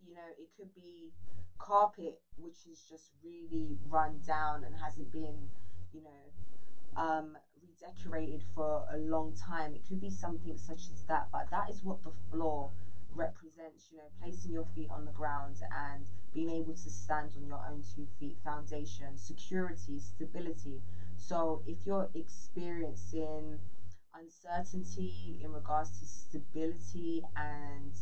[0.00, 1.10] you know, it could be
[1.58, 5.48] carpet which is just really run down and hasn't been,
[5.92, 6.30] you know,
[6.96, 9.74] um, redecorated for a long time.
[9.74, 12.70] It could be something such as that, but that is what the floor
[13.10, 17.46] represents, you know, placing your feet on the ground and being able to stand on
[17.46, 20.82] your own two feet, foundation, security, stability.
[21.26, 23.58] So if you're experiencing
[24.12, 27.98] uncertainty in regards to stability and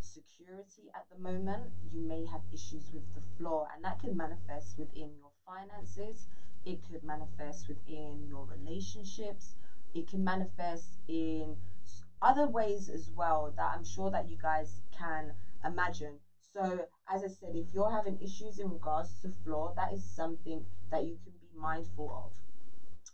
[0.00, 4.78] security at the moment, you may have issues with the floor, and that can manifest
[4.78, 6.26] within your finances,
[6.64, 9.54] it could manifest within your relationships,
[9.92, 11.58] it can manifest in
[12.22, 16.20] other ways as well that I'm sure that you guys can imagine.
[16.40, 20.64] So, as I said, if you're having issues in regards to floor, that is something
[20.88, 22.32] that you can be mindful of.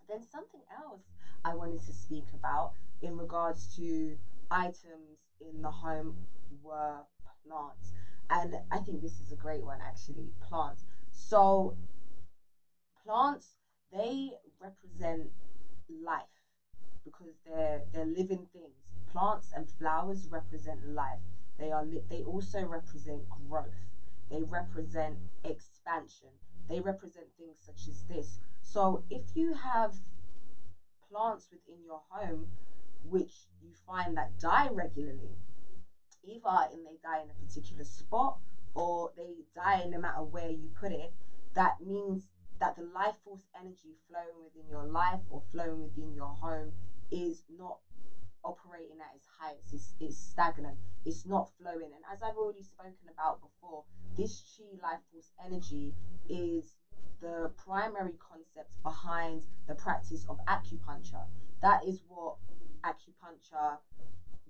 [0.09, 1.13] Then, something else
[1.45, 4.17] I wanted to speak about in regards to
[4.51, 6.27] items in the home
[6.63, 7.05] were
[7.45, 7.93] plants.
[8.31, 10.85] And I think this is a great one actually plants.
[11.11, 11.75] So,
[13.03, 13.57] plants,
[13.91, 15.31] they represent
[15.89, 16.27] life
[17.05, 18.93] because they're, they're living things.
[19.07, 21.21] Plants and flowers represent life.
[21.59, 23.87] They are li- they also represent growth.
[24.31, 26.31] They represent expansion.
[26.69, 28.41] They represent things such as this.
[28.61, 29.95] So if you have
[31.09, 32.49] plants within your home
[33.05, 35.37] which you find that die regularly,
[36.23, 38.39] either in they die in a particular spot
[38.75, 41.13] or they die no matter where you put it,
[41.55, 42.29] that means
[42.61, 46.73] that the life force energy flowing within your life or flowing within your home
[47.11, 47.79] is not
[48.45, 49.73] operating at its highest.
[49.73, 50.79] It's, it's stagnant.
[51.05, 51.91] It's not flowing.
[51.95, 53.85] And as I've already spoken about before,
[54.17, 55.95] this chi life force energy
[56.29, 56.77] is
[57.21, 61.27] the primary concept behind the practice of acupuncture.
[61.61, 62.37] That is what
[62.85, 63.79] acupuncture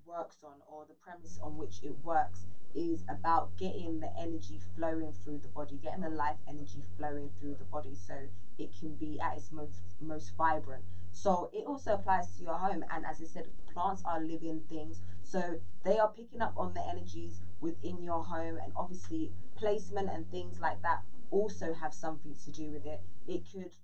[0.09, 5.13] works on, or the premise on which it works, is about getting the energy flowing
[5.13, 8.15] through the body, getting the life energy flowing through the body so
[8.59, 10.85] it can be at its most, most vibrant.
[11.13, 12.85] So it also applies to your home.
[12.93, 15.03] And as I said, plants are living things.
[15.23, 18.59] So they are picking up on the energies within your home.
[18.63, 23.01] And obviously, placement and things like that also have something to do with it.
[23.27, 23.75] It could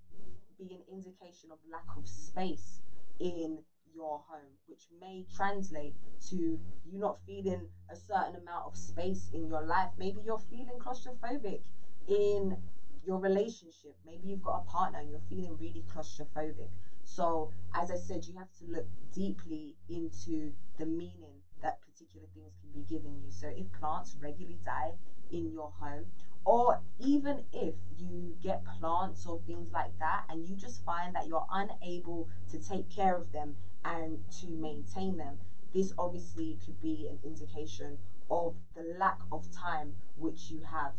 [0.57, 2.81] be an indication of lack of space
[3.19, 3.59] in
[3.95, 9.47] your home, which may translate to you not feeling a certain amount of space in
[9.47, 9.91] your life.
[9.97, 11.61] Maybe you're feeling claustrophobic
[12.07, 12.57] in
[13.05, 13.95] your relationship.
[14.05, 16.69] Maybe you've got a partner and you're feeling really claustrophobic.
[17.03, 22.55] So, as I said, you have to look deeply into the meaning that particular things
[22.59, 23.29] can be given you.
[23.29, 24.95] So, if plants regularly die
[25.29, 26.09] in your home,
[26.45, 31.27] or even if you get plants or things like that and you just find that
[31.27, 35.37] you're unable to take care of them and to maintain them
[35.73, 37.97] this obviously could be an indication
[38.29, 40.93] of the lack of time which you have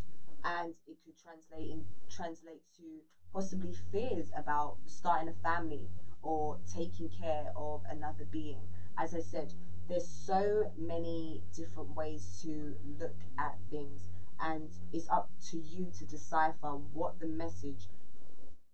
[0.45, 3.01] and it could translate in, translate to
[3.33, 5.89] possibly fears about starting a family
[6.23, 8.69] or taking care of another being.
[8.97, 9.55] As I said,
[9.89, 14.09] there's so many different ways to look at things,
[14.41, 17.89] and it's up to you to decipher what the message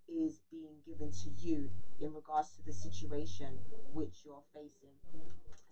[0.07, 3.57] is being given to you in regards to the situation
[3.93, 4.91] which you're facing.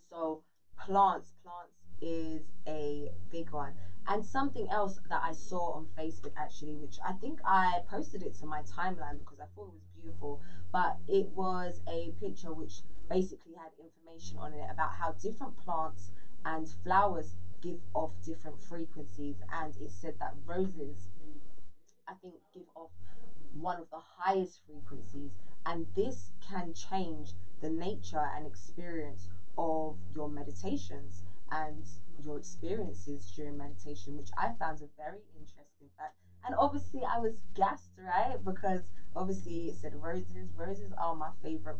[0.09, 0.41] So,
[0.77, 3.73] plants, plants is a big one.
[4.07, 8.33] And something else that I saw on Facebook actually, which I think I posted it
[8.35, 10.39] to my timeline because I thought it was beautiful,
[10.71, 16.11] but it was a picture which basically had information on it about how different plants
[16.45, 19.41] and flowers give off different frequencies.
[19.51, 21.09] And it said that roses,
[22.07, 22.89] I think, give off
[23.53, 25.31] one of the highest frequencies,
[25.65, 31.85] and this can change the nature and experience of your meditations and
[32.23, 36.15] your experiences during meditation, which I found a very interesting fact.
[36.45, 38.43] And obviously, I was gassed, right?
[38.43, 40.49] Because obviously, it said roses.
[40.55, 41.77] Roses are my favorite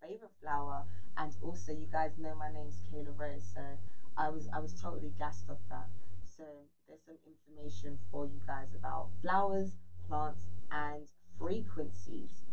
[0.00, 0.84] favorite flower,
[1.16, 3.78] and also, you guys know my name's Kayla Rose, so
[4.18, 5.88] I was I was totally gassed off that.
[6.24, 11.08] So there's some information for you guys about flowers, plants, and
[11.38, 12.44] frequencies.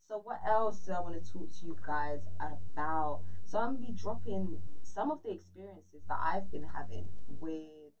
[0.00, 3.20] So what else do I want to talk to you guys about?
[3.44, 7.08] So I'm gonna be dropping some of the experiences that I've been having
[7.40, 7.92] with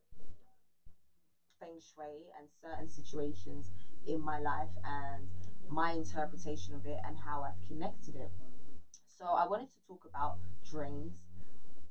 [1.60, 3.72] feng shui and certain situations
[4.06, 5.28] in my life and
[5.68, 8.30] my interpretation of it and how I've connected it.
[9.06, 11.25] So I wanted to talk about drains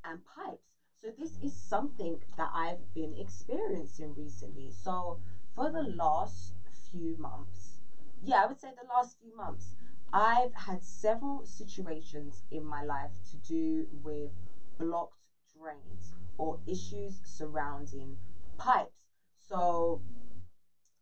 [0.05, 0.71] and pipes.
[1.01, 4.69] So this is something that I've been experiencing recently.
[4.71, 5.17] So
[5.53, 7.81] for the last few months,
[8.21, 9.75] yeah, I would say the last few months,
[10.13, 14.31] I've had several situations in my life to do with
[14.77, 15.17] blocked
[15.57, 18.17] drains or issues surrounding
[18.57, 18.89] pipes.
[19.37, 20.01] So,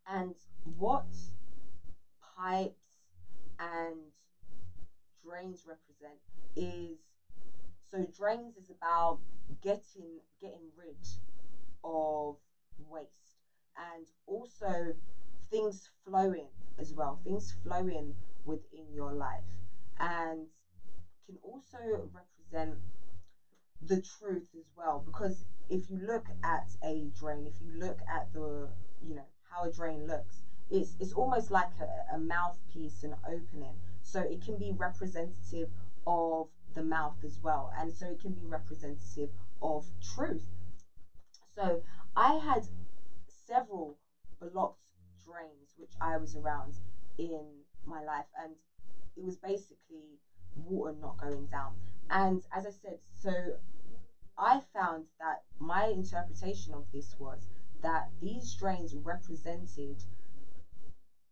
[0.06, 1.06] and what
[2.36, 3.10] pipes
[3.60, 4.12] and
[5.24, 6.20] drains represent
[6.56, 7.13] is
[7.94, 9.20] so drains is about
[9.62, 10.98] getting getting rid
[11.84, 12.38] of
[12.78, 13.38] waste
[13.76, 14.94] and also
[15.50, 18.16] things flowing as well things flowing
[18.46, 19.46] within your life
[20.00, 20.48] and
[21.26, 22.80] can also represent
[23.82, 25.00] the truth as well.
[25.00, 29.64] Because if you look at a drain if you look at the you know how
[29.64, 33.78] a drain looks it's it's almost like a, a mouthpiece and opening.
[34.02, 35.70] So it can be representative
[36.08, 37.72] of the mouth as well.
[37.76, 39.30] And so it can be representative
[39.62, 40.46] of truth.
[41.56, 41.82] So
[42.16, 42.68] i had
[43.28, 43.96] several
[44.40, 44.80] blocked
[45.24, 46.80] drains which i was around
[47.18, 48.26] in my life.
[48.38, 48.56] And
[49.16, 50.18] it was basically
[50.56, 51.74] water not going down.
[52.10, 53.54] And as i said so
[54.38, 57.48] I found that my interpretation of this was
[57.82, 60.04] that these drains represented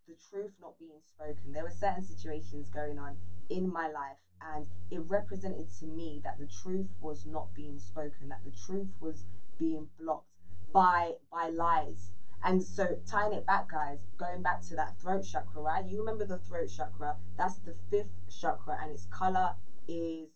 [0.08, 1.52] the truth not being spoken.
[1.52, 3.18] There were certain situations going on
[3.50, 8.30] in my life, and it represented to me that the truth was not being spoken,
[8.30, 9.26] that the truth was
[9.58, 10.26] being blocked
[10.72, 12.12] by by lies.
[12.44, 15.86] And so tying it back, guys, going back to that throat chakra, right?
[15.86, 17.16] You remember the throat chakra?
[17.38, 19.54] That's the fifth chakra, and its color
[19.88, 20.30] is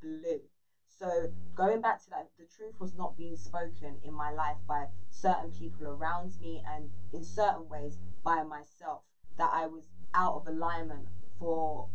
[0.00, 0.40] blue.
[0.86, 4.86] So going back to that, the truth was not being spoken in my life by
[5.10, 9.00] certain people around me and in certain ways by myself.
[9.40, 11.08] That I was out of alignment
[11.40, 11.88] for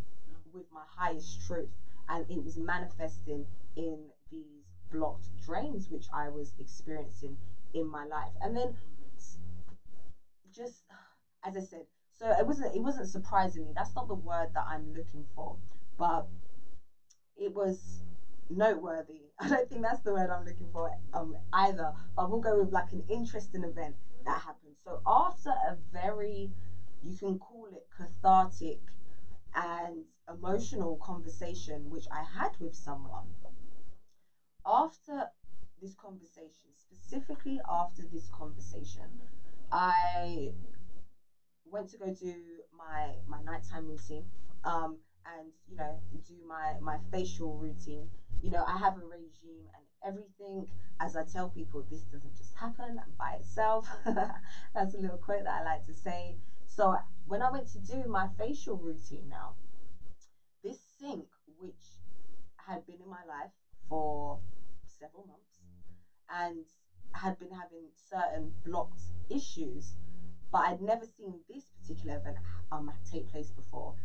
[0.52, 1.70] with my highest truth,
[2.10, 7.38] and it was manifesting in these blocked drains which I was experiencing
[7.74, 8.34] in my life.
[8.42, 8.76] And then
[10.52, 10.86] just
[11.44, 13.74] as I said, so it wasn't it wasn't surprising me.
[13.76, 15.58] That's not the word that I'm looking for,
[15.98, 16.28] but
[17.38, 18.04] it was
[18.50, 19.32] noteworthy.
[19.40, 21.94] I don't think that's the word I'm looking for um, either.
[22.16, 24.76] But we'll go with like an interesting event that happened.
[24.84, 26.52] So after a very,
[27.06, 28.80] you can call it cathartic
[29.54, 33.34] and emotional conversation which I had with someone.
[34.66, 35.28] After
[35.80, 39.22] this conversation, specifically after this conversation,
[39.72, 40.54] I
[41.66, 44.28] went to go do my my nighttime routine.
[44.64, 48.08] Um, and you know do my my facial routine
[48.42, 50.68] you know i have a regime and everything
[51.00, 53.90] as i tell people this doesn't just happen by itself
[54.74, 56.38] that's a little quote that i like to say
[56.76, 56.96] so
[57.26, 59.54] when i went to do my facial routine now
[60.64, 62.00] this sink which
[62.58, 63.52] had been in my life
[63.88, 64.38] for
[64.84, 65.62] several months
[66.30, 66.66] and
[67.14, 69.96] had been having certain blocked issues
[70.52, 72.38] but i'd never seen this particular event
[72.72, 73.96] um, take place before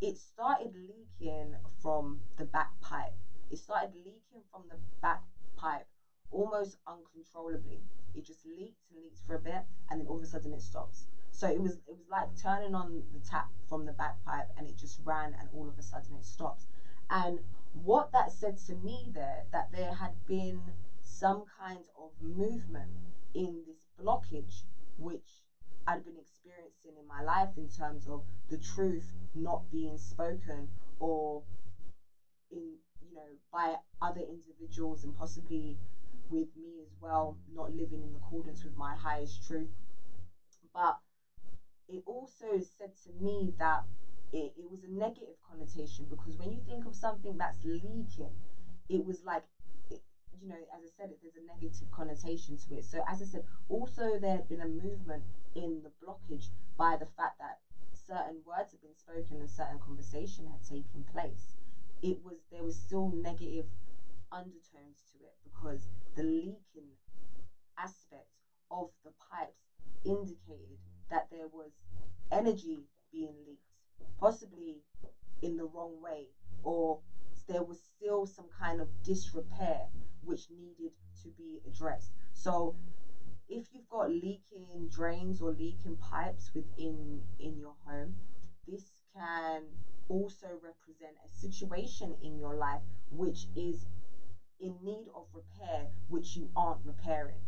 [0.00, 3.14] it started leaking from the back pipe.
[3.50, 5.22] It started leaking from the back
[5.56, 5.86] pipe
[6.30, 7.82] almost uncontrollably.
[8.14, 10.62] It just leaked and leaked for a bit, and then all of a sudden it
[10.62, 11.06] stops.
[11.30, 14.66] So it was it was like turning on the tap from the back pipe, and
[14.66, 16.66] it just ran, and all of a sudden it stopped.
[17.10, 17.40] And
[17.72, 20.72] what that said to me there, that there had been
[21.02, 22.90] some kind of movement
[23.34, 24.64] in this blockage,
[24.96, 25.42] which
[25.86, 30.68] I'd been experiencing in my life in terms of the truth not being spoken
[30.98, 31.42] or
[32.50, 35.76] in you know by other individuals and possibly
[36.30, 39.76] with me as well not living in accordance with my highest truth.
[40.72, 40.96] But
[41.88, 43.84] it also said to me that
[44.32, 48.34] it, it was a negative connotation because when you think of something that's leaking
[48.88, 49.44] it was like
[49.90, 50.00] it,
[50.32, 52.84] you know as i said there's a negative connotation to it.
[52.84, 55.24] So as i said also there had been a movement
[55.54, 57.58] in the blockage by the fact that
[57.92, 61.54] certain words had been spoken and certain conversation had taken place.
[62.02, 63.66] It was there was still negative
[64.30, 65.05] undertones to it
[65.46, 66.92] because the leaking
[67.76, 68.26] aspect
[68.70, 69.70] of the pipes
[70.04, 70.78] indicated
[71.10, 71.70] that there was
[72.30, 73.76] energy being leaked,
[74.18, 74.82] possibly
[75.42, 76.28] in the wrong way,
[76.62, 76.98] or
[77.46, 79.86] there was still some kind of disrepair
[80.22, 80.92] which needed
[81.22, 82.12] to be addressed.
[82.32, 82.74] So
[83.48, 88.14] if you've got leaking drains or leaking pipes within in your home,
[88.66, 89.64] this can
[90.08, 93.86] also represent a situation in your life which is
[94.58, 97.40] in need of repair, which you aren't repairing,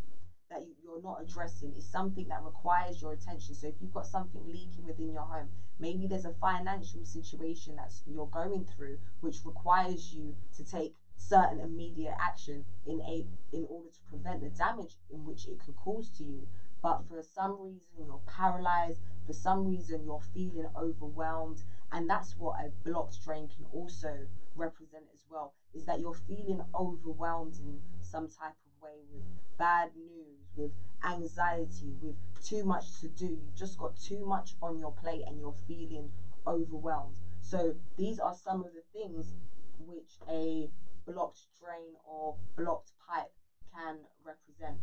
[0.50, 3.54] that you, you're not addressing, is something that requires your attention.
[3.54, 7.92] So if you've got something leaking within your home, maybe there's a financial situation that
[8.06, 13.88] you're going through which requires you to take certain immediate action in a in order
[13.88, 16.46] to prevent the damage in which it could cause to you
[16.80, 22.58] but for some reason you're paralyzed for some reason you're feeling overwhelmed and that's what
[22.64, 24.26] a blocked drain can also
[24.58, 29.22] represent as well is that you're feeling overwhelmed in some type of way with
[29.58, 30.70] bad news with
[31.04, 33.26] anxiety with too much to do.
[33.26, 36.10] You've just got too much on your plate and you're feeling
[36.46, 37.18] overwhelmed.
[37.40, 39.34] So these are some of the things
[39.78, 40.70] which a
[41.06, 43.30] blocked drain or blocked pipe
[43.74, 44.78] can represent.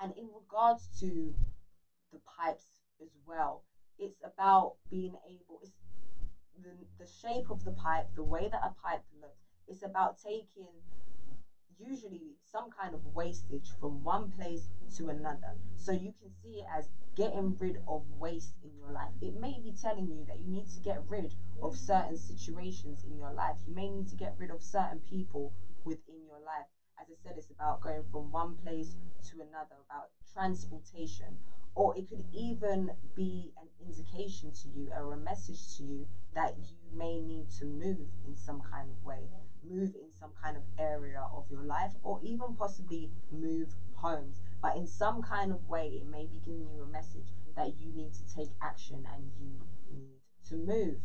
[0.00, 1.34] And in regards to
[2.12, 3.62] the pipes as well
[3.98, 5.72] it's about being able it's
[6.62, 10.72] the, the shape of the pipe, the way that a pipe looks, it's about taking
[11.78, 15.56] usually some kind of wastage from one place to another.
[15.76, 19.12] So you can see it as getting rid of waste in your life.
[19.20, 23.16] It may be telling you that you need to get rid of certain situations in
[23.16, 23.56] your life.
[23.66, 25.52] You may need to get rid of certain people
[25.84, 26.66] within your life.
[27.00, 28.96] As I said, it's about going from one place
[29.30, 31.38] to another, about transportation
[31.78, 36.56] or it could even be an indication to you or a message to you that
[36.56, 39.28] you may need to move in some kind of way,
[39.62, 44.42] move in some kind of area of your life, or even possibly move homes.
[44.60, 47.92] But in some kind of way, it may be giving you a message that you
[47.92, 50.98] need to take action and you need to move.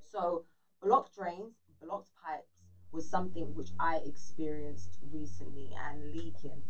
[0.00, 0.42] So,
[0.80, 1.52] blocked drains,
[1.82, 2.51] blocked pipes
[2.92, 6.62] was something which I experienced recently and leaking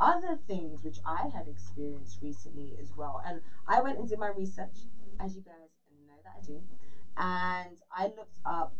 [0.00, 3.20] other things which I have experienced recently as well.
[3.24, 4.86] And I went and did my research,
[5.20, 5.68] as you guys
[6.06, 6.62] know that I do,
[7.16, 8.72] and I looked up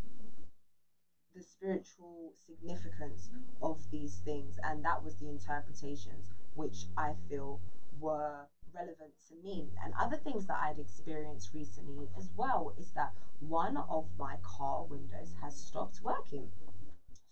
[1.34, 3.30] the spiritual significance
[3.62, 7.60] of these things, and that was the interpretations which I feel
[8.00, 9.68] were relevant to me.
[9.82, 14.84] And other things that I'd experienced recently as well is that one of my car
[14.84, 16.48] windows has stopped working.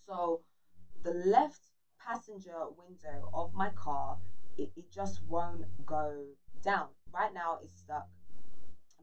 [0.08, 0.40] So
[1.02, 1.68] the left
[2.00, 4.16] passenger window of my car,
[4.56, 6.28] it, it just won't go
[6.62, 6.88] down.
[7.12, 8.06] Right now it's stuck,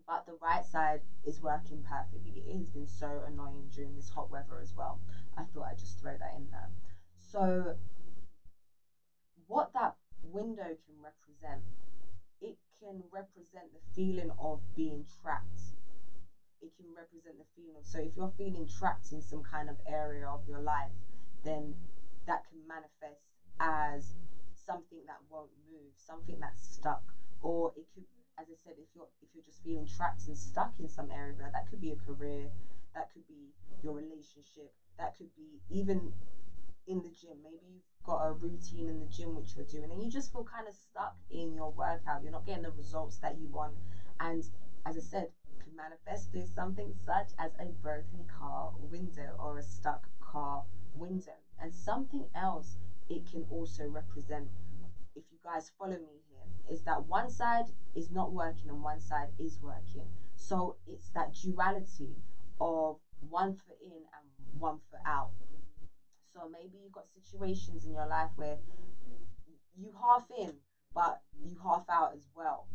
[0.07, 2.41] but the right side is working perfectly.
[2.47, 4.97] It has been so annoying during this hot weather as well.
[5.37, 6.69] I thought I'd just throw that in there.
[7.13, 7.75] So,
[9.45, 9.93] what that
[10.23, 11.61] window can represent,
[12.41, 15.75] it can represent the feeling of being trapped.
[16.65, 20.27] It can represent the feeling so if you're feeling trapped in some kind of area
[20.27, 20.93] of your life,
[21.43, 21.75] then
[22.25, 23.21] that can manifest
[23.59, 24.15] as
[24.53, 28.05] something that won't move, something that's stuck, or it could,
[28.39, 31.49] as I said, if you're if you're just feeling trapped and stuck in some area,
[31.53, 32.49] that could be a career,
[32.95, 33.51] that could be
[33.83, 36.11] your relationship, that could be even
[36.87, 37.41] in the gym.
[37.43, 40.43] Maybe you've got a routine in the gym which you're doing, and you just feel
[40.43, 42.23] kind of stuck in your workout.
[42.23, 43.77] You're not getting the results that you want,
[44.19, 44.49] and
[44.85, 45.29] as I said,
[45.75, 50.63] manifest through something such as a broken car window or a stuck car
[50.93, 51.33] window.
[51.59, 52.77] And something else
[53.09, 54.47] it can also represent,
[55.15, 57.65] if you guys follow me here, is that one side
[57.95, 60.07] is not working and one side is working.
[60.35, 62.15] So it's that duality
[62.59, 62.97] of
[63.29, 65.31] one foot in and one foot out.
[66.33, 68.57] So maybe you've got situations in your life where
[69.77, 70.55] you half in,
[70.93, 72.67] but you half out as well.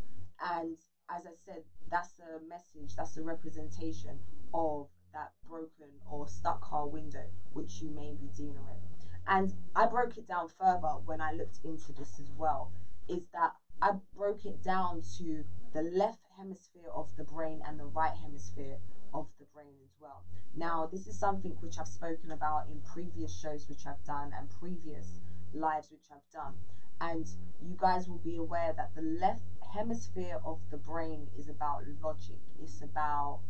[0.42, 0.76] And
[1.11, 4.20] as I said, that's a message, that's a representation
[4.54, 8.78] of that broken or stuck car window which you may be dealing with.
[9.26, 12.70] And I broke it down further when I looked into this as well,
[13.08, 13.50] is that
[13.82, 18.78] I broke it down to the left hemisphere of the brain and the right hemisphere
[19.12, 20.22] of the brain as well.
[20.54, 24.48] Now, this is something which I've spoken about in previous shows which I've done and
[24.48, 25.20] previous
[25.53, 26.55] lives which I've done.
[27.01, 27.26] And
[27.61, 29.42] you guys will be aware that the left
[29.72, 33.40] hemisphere of the brain is about logic, it's about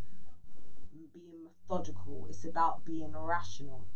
[1.13, 3.87] being methodical, it's about being rational.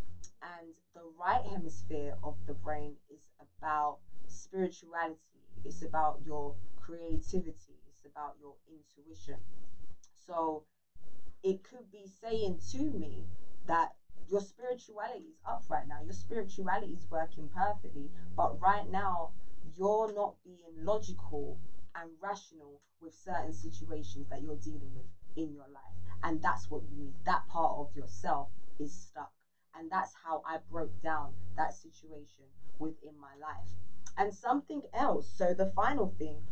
[0.42, 5.18] And the right hemisphere of the brain is about spirituality,
[5.64, 9.40] it's about your creativity, it's about your intuition.
[10.16, 10.64] So
[11.42, 13.26] it could be saying to me
[13.66, 13.92] that
[14.28, 19.32] your spirituality is up right now, your spirituality is working perfectly, but right now
[19.76, 21.58] you're not being logical
[21.94, 25.06] and rational with certain situations that you're dealing with
[25.36, 25.94] in your life.
[26.22, 27.14] And that's what you need.
[27.24, 28.48] That part of yourself
[28.78, 29.30] is stuck.
[29.76, 32.44] And that's how I broke down that situation
[32.78, 33.68] within my life.
[34.16, 35.28] And something else.
[35.28, 36.42] So the final thing,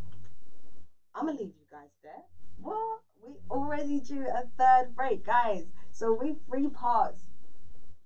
[1.14, 2.22] I'm gonna leave you guys there.
[2.58, 3.00] What?
[3.22, 5.70] We already do a third break, guys.
[5.92, 7.28] So we three parts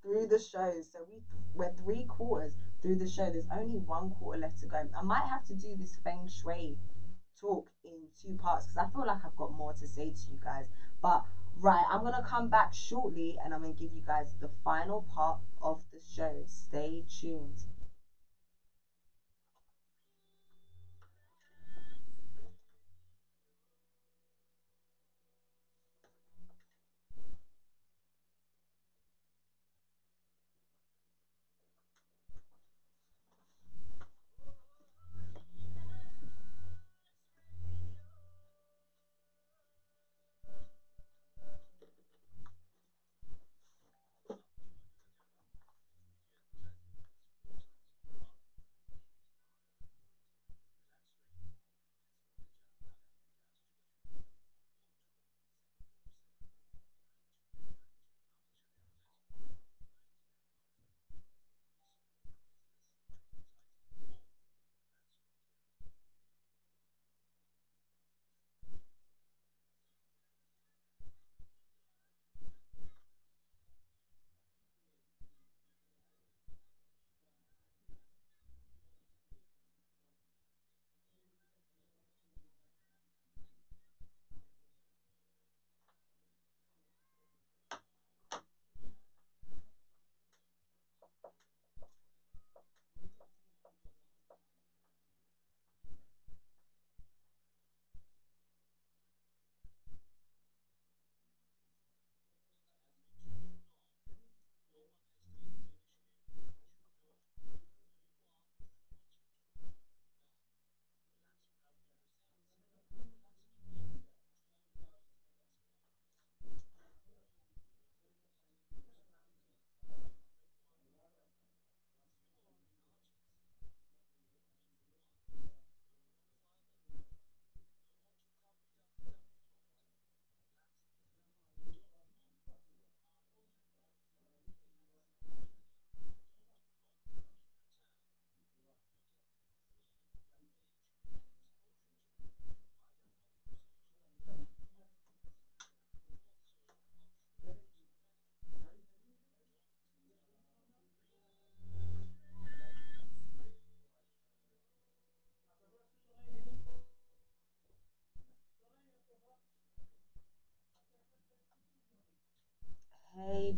[0.06, 0.80] through the show.
[0.80, 1.20] So we
[1.52, 3.28] we're three quarters through the show.
[3.28, 4.88] There's only one quarter left to go.
[4.96, 6.76] I might have to do this feng shui
[7.40, 10.38] talk in two parts because I feel like I've got more to say to you
[10.40, 10.68] guys.
[11.02, 11.24] But
[11.56, 15.38] right, I'm gonna come back shortly and I'm gonna give you guys the final part
[15.60, 16.42] of the show.
[16.46, 17.64] Stay tuned.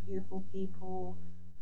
[0.09, 1.18] Beautiful people.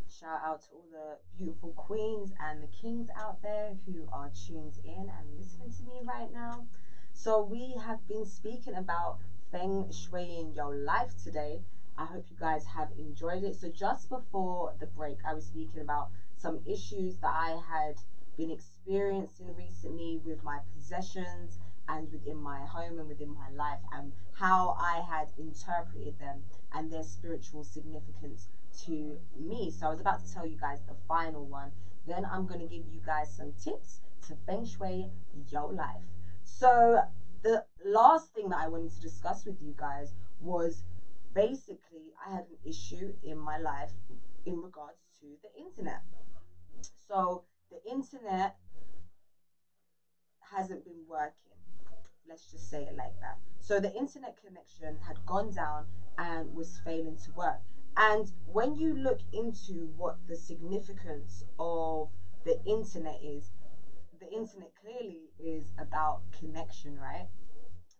[0.08, 4.78] Shout out to all the beautiful queens and the kings out there who are tuned
[4.84, 6.64] in and listening to me right now.
[7.12, 9.18] So, we have been speaking about
[9.50, 11.62] feng shui in your life today.
[11.98, 13.56] I hope you guys have enjoyed it.
[13.56, 18.00] So, just before the break, I was speaking about some issues that I had
[18.36, 21.58] been experiencing recently with my possessions
[21.88, 26.90] and within my home and within my life and how I had interpreted them and
[26.90, 28.48] their spiritual significance
[28.84, 29.70] to me.
[29.70, 31.70] So I was about to tell you guys the final one.
[32.06, 35.10] Then I'm going to give you guys some tips to feng shui
[35.50, 36.02] your life.
[36.44, 37.00] So
[37.42, 40.82] the last thing that I wanted to discuss with you guys was
[41.34, 43.90] basically I had an issue in my life
[44.44, 46.00] in regards to the internet.
[47.08, 48.56] So the internet
[50.40, 51.45] hasn't been working.
[52.28, 53.38] Let's just say it like that.
[53.60, 55.86] So the internet connection had gone down
[56.18, 57.60] and was failing to work.
[57.96, 62.08] And when you look into what the significance of
[62.44, 63.52] the internet is,
[64.18, 67.26] the internet clearly is about connection, right?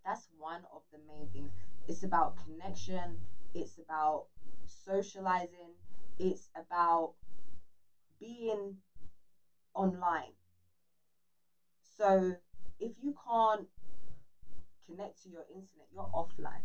[0.04, 1.52] That's one of the main things.
[1.88, 3.18] It's about connection,
[3.54, 4.24] it's about
[4.64, 5.72] socializing,
[6.18, 7.12] it's about
[8.18, 8.76] being
[9.74, 10.32] online.
[11.80, 12.34] So
[12.78, 13.66] if you can't
[14.86, 16.62] connect to your internet, you're offline.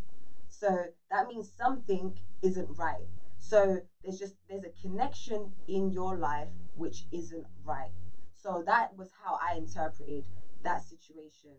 [0.47, 3.07] So that means something isn't right.
[3.39, 7.91] So there's just there's a connection in your life which isn't right.
[8.33, 10.27] So that was how I interpreted
[10.63, 11.51] that situation.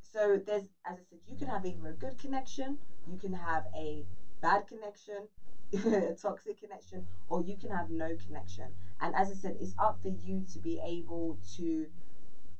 [0.00, 3.66] So there's as I said, you can have either a good connection, you can have
[3.74, 4.06] a
[4.40, 5.28] bad connection,
[5.84, 8.74] a toxic connection, or you can have no connection.
[9.00, 11.88] And as I said, it's up for you to be able to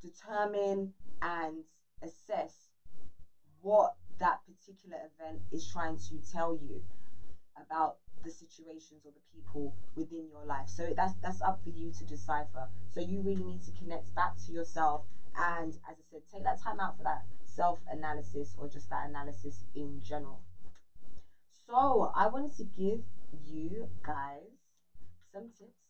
[0.00, 0.90] determine
[1.22, 1.64] and
[2.02, 2.63] assess
[3.64, 6.82] what that particular event is trying to tell you
[7.56, 10.68] about the situations or the people within your life.
[10.68, 12.68] So that's that's up for you to decipher.
[12.90, 15.02] So you really need to connect back to yourself
[15.36, 19.64] and as I said, take that time out for that self-analysis or just that analysis
[19.74, 20.42] in general.
[21.66, 23.00] So I wanted to give
[23.32, 24.52] you guys
[25.32, 25.80] some tips,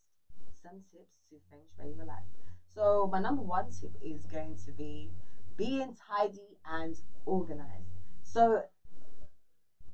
[0.63, 2.23] some tips to feng shui your life.
[2.63, 5.11] So my number one tip is going to be
[5.57, 7.99] being tidy and organized.
[8.21, 8.61] So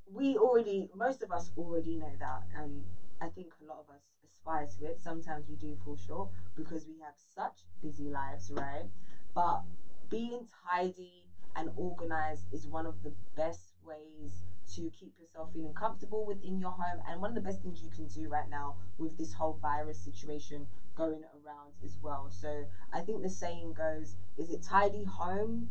[0.06, 2.86] we already, most of us already know that, and
[3.22, 5.00] I think a lot of us aspire to it.
[5.00, 8.88] Sometimes we do fall short because we have such busy lives, right?
[9.34, 9.62] But
[10.10, 16.26] being tidy and organized is one of the best ways to keep yourself feeling comfortable
[16.26, 19.18] within your home and one of the best things you can do right now with
[19.18, 20.68] this whole virus situation
[21.02, 22.30] going around as well.
[22.30, 25.70] So I think the saying goes, is it tidy home,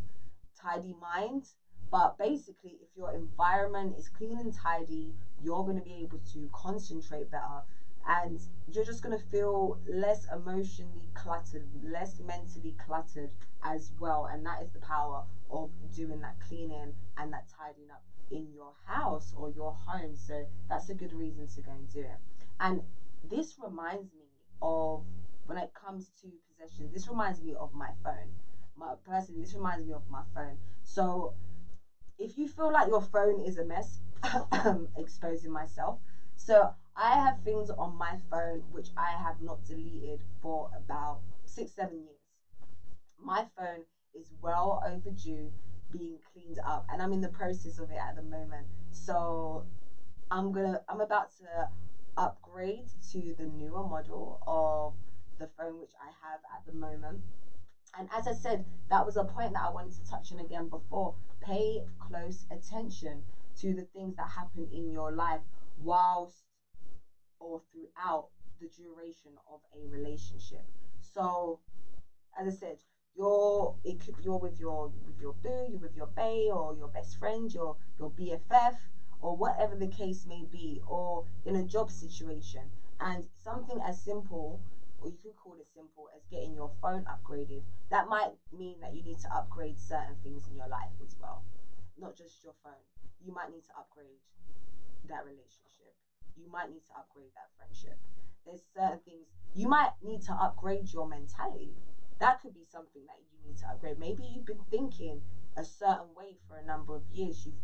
[0.61, 1.45] tidy mind?
[1.91, 6.49] But basically, if your environment is clean and tidy, you're going to be able to
[6.53, 7.63] concentrate better
[8.09, 8.41] and
[8.73, 13.31] you're just going to feel less emotionally cluttered, less mentally cluttered
[13.63, 14.27] as well.
[14.27, 18.73] And that is the power of doing that cleaning and that tidying up in your
[18.85, 20.17] house or your home.
[20.17, 22.19] So that's a good reason to go and do it.
[22.59, 22.81] And
[23.29, 24.27] this reminds me
[24.63, 25.05] of
[25.51, 28.31] when it comes to possessions, this reminds me of my phone.
[28.77, 30.57] My personally, this reminds me of my phone.
[30.85, 31.35] So
[32.17, 33.99] if you feel like your phone is a mess,
[34.97, 35.99] exposing myself.
[36.37, 41.73] So I have things on my phone which I have not deleted for about six,
[41.73, 42.15] seven years.
[43.19, 43.83] My phone
[44.15, 45.51] is well overdue
[45.91, 48.69] being cleaned up and I'm in the process of it at the moment.
[48.93, 49.65] So
[50.31, 51.69] I'm gonna I'm about to
[52.17, 54.95] upgrade to the newer model of
[55.41, 57.23] the phone which I have at the moment.
[57.99, 60.69] And as I said, that was a point that I wanted to touch on again
[60.69, 61.17] before.
[61.41, 63.25] Pay close attention
[63.57, 65.41] to the things that happen in your life
[65.83, 66.45] whilst
[67.41, 68.29] or throughout
[68.61, 70.65] the duration of a relationship.
[71.01, 71.59] So,
[72.39, 72.77] as I said,
[73.17, 76.89] you're it could you're with your with your boo, you're with your bae or your
[76.89, 78.77] best friend, your your BFF,
[79.21, 82.71] or whatever the case may be, or in a job situation,
[83.01, 84.61] and something as simple
[85.01, 87.63] or you can call it simple as getting your phone upgraded.
[87.91, 91.43] That might mean that you need to upgrade certain things in your life as well,
[91.99, 92.85] not just your phone.
[93.21, 94.21] You might need to upgrade
[95.09, 95.97] that relationship
[96.37, 97.99] you might need to upgrade that friendship.
[98.45, 101.75] There's certain things you might need to upgrade your mentality.
[102.19, 103.99] That could be something that you need to upgrade.
[103.99, 105.23] Maybe you've been thinking
[105.57, 107.45] a certain way for a number of years.
[107.45, 107.61] You've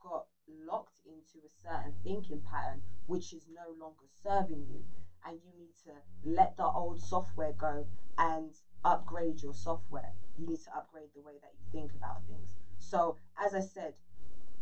[0.00, 4.84] got locked into a certain thinking pattern which is no longer serving you
[5.24, 7.86] and you need to let the old software go
[8.18, 10.12] and upgrade your software.
[10.36, 12.56] You need to upgrade the way that you think about things.
[12.78, 13.94] So, as I said,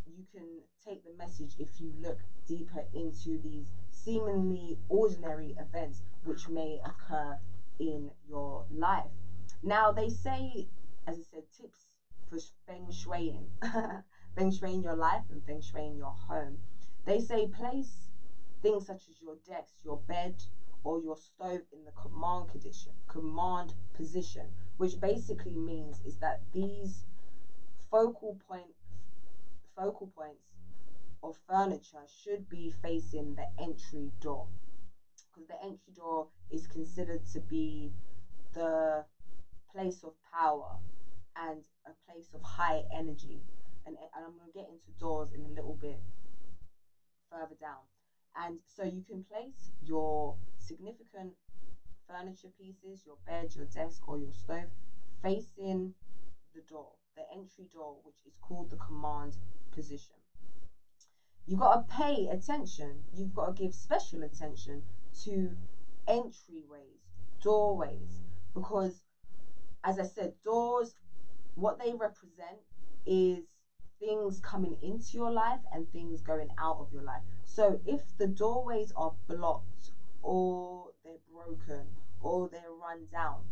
[0.06, 6.48] you can take the message if you look deeper into these seemingly ordinary events which
[6.48, 7.38] may occur
[7.78, 9.10] in your life.
[9.62, 10.66] Now, they say,
[11.06, 11.86] as I said, tips
[12.28, 13.48] for feng shuiing,
[14.34, 16.58] feng shuiing your life and feng shuiing your home.
[17.04, 18.11] They say place
[18.62, 20.44] things such as your desk, your bed,
[20.84, 27.04] or your stove in the command condition, command position, which basically means is that these
[27.90, 28.74] focal point
[29.76, 30.54] focal points
[31.22, 34.48] of furniture should be facing the entry door.
[35.32, 37.92] Because the entry door is considered to be
[38.52, 39.04] the
[39.70, 40.78] place of power
[41.36, 43.42] and a place of high energy.
[43.86, 46.00] And, and i'm going to get into doors in a little bit
[47.30, 47.82] further down
[48.36, 51.34] And so you can place your significant
[52.06, 54.68] furniture pieces, your bed, your desk, or your stove
[55.22, 55.92] facing
[56.54, 59.36] the door, the entry door, which is called the command
[59.70, 60.16] position.
[61.46, 64.82] You've got to pay attention, you've got to give special attention
[65.24, 65.56] to
[66.06, 67.00] entryways,
[67.40, 68.22] doorways,
[68.54, 69.04] because
[69.84, 70.94] as I said, doors,
[71.54, 72.60] what they represent
[73.04, 73.51] is
[74.02, 77.22] things coming into your life and things going out of your life.
[77.44, 79.92] So if the doorways are blocked
[80.22, 81.86] or they're broken
[82.20, 83.44] or they're run down,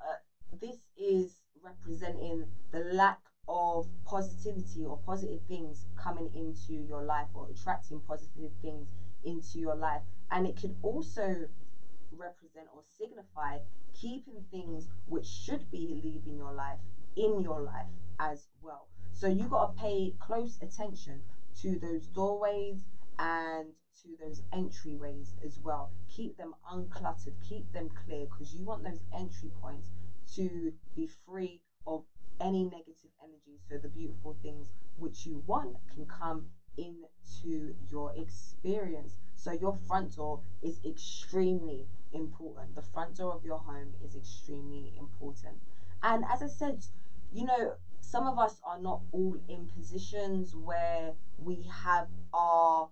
[0.00, 0.16] uh,
[0.60, 7.48] this is representing the lack of positivity or positive things coming into your life or
[7.48, 8.92] attracting positive things
[9.24, 10.02] into your life.
[10.30, 11.48] And it could also
[12.10, 13.60] represent or signify
[13.94, 16.78] keeping things which should be leaving your life
[17.16, 17.86] in your life
[18.18, 18.88] as well.
[19.22, 21.22] So you got to pay close attention
[21.60, 22.80] to those doorways
[23.20, 25.92] and to those entryways as well.
[26.08, 29.90] Keep them uncluttered, keep them clear because you want those entry points
[30.34, 32.02] to be free of
[32.40, 34.66] any negative energy so the beautiful things
[34.96, 36.46] which you want can come
[36.76, 39.14] into your experience.
[39.36, 42.74] So your front door is extremely important.
[42.74, 45.58] The front door of your home is extremely important.
[46.02, 46.84] And as I said,
[47.32, 52.88] you know, some of us are not all in positions where we have our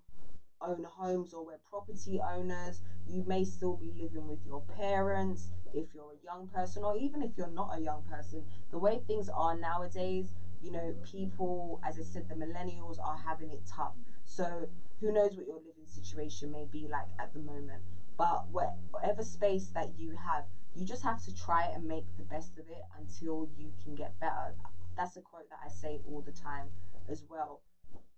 [0.61, 2.81] own homes or we're property owners.
[3.07, 7.23] You may still be living with your parents if you're a young person, or even
[7.23, 8.45] if you're not a young person.
[8.71, 13.51] The way things are nowadays, you know, people, as I said, the millennials are having
[13.51, 13.95] it tough.
[14.25, 14.69] So
[15.01, 17.83] who knows what your living situation may be like at the moment.
[18.17, 20.45] But whatever space that you have,
[20.75, 24.19] you just have to try and make the best of it until you can get
[24.21, 24.55] better.
[24.97, 26.71] That's a quote that I say all the time
[27.09, 27.61] as well.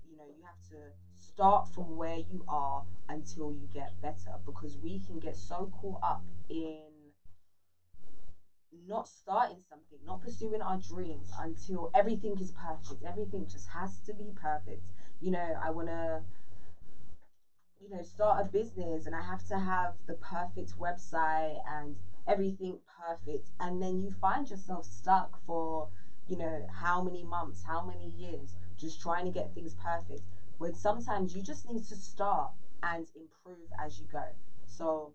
[0.05, 4.77] You know, you have to start from where you are until you get better because
[4.77, 6.91] we can get so caught up in
[8.73, 13.03] not starting something, not pursuing our dreams until everything is perfect.
[13.03, 14.93] Everything just has to be perfect.
[15.21, 16.23] You know, I want to
[17.81, 21.97] you know start a business and I have to have the perfect website and
[22.27, 25.89] everything perfect and then you find yourself stuck for
[26.27, 30.23] you know how many months how many years just trying to get things perfect.
[30.59, 32.53] When sometimes you just need to start
[32.83, 34.31] and improve as you go.
[34.65, 35.13] So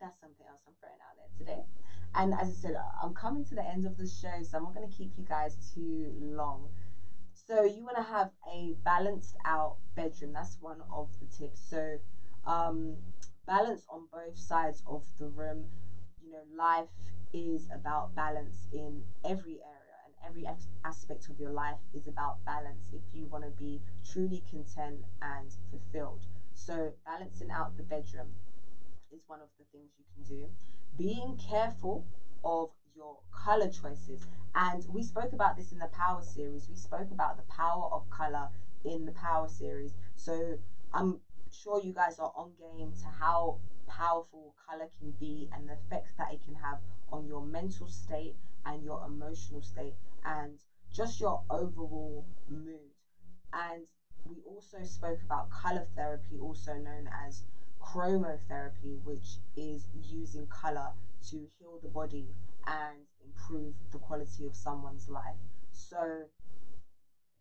[0.00, 1.64] that's something else i'm throwing out there today.
[2.14, 4.74] And as i said i'm coming to the end of the show so i'm not
[4.74, 6.70] going to keep you guys too long.
[7.32, 10.32] So you want to have a balanced out bedroom.
[10.32, 11.60] That's one of the tips.
[11.60, 11.98] So
[12.44, 12.98] um,
[13.46, 15.68] balance on both sides of the room.
[16.20, 16.86] You know, life
[17.32, 19.81] is about balance in every area
[20.22, 20.46] every
[20.84, 25.56] aspect of your life is about balance if you want to be truly content and
[25.70, 26.26] fulfilled.
[26.54, 28.34] So, balancing out the bedroom
[29.10, 30.48] is one of the things you can do.
[30.96, 32.04] Being careful
[32.44, 34.26] of your color choices.
[34.54, 36.68] And we spoke about this in the Power series.
[36.68, 38.48] We spoke about the power of color
[38.84, 39.96] in the Power series.
[40.14, 40.56] So,
[40.92, 41.18] I'm
[41.50, 43.56] sure you guys are on game to how
[43.86, 46.78] powerful color can be and the effects that it can have
[47.10, 49.94] on your mental state and your emotional state
[50.24, 52.90] and just your overall mood.
[53.52, 53.86] And
[54.24, 57.44] we also spoke about color therapy, also known as
[57.80, 60.92] chromotherapy, which is using color
[61.22, 62.34] to heal the body
[62.66, 65.36] and improve the quality of someone's life.
[65.70, 66.26] So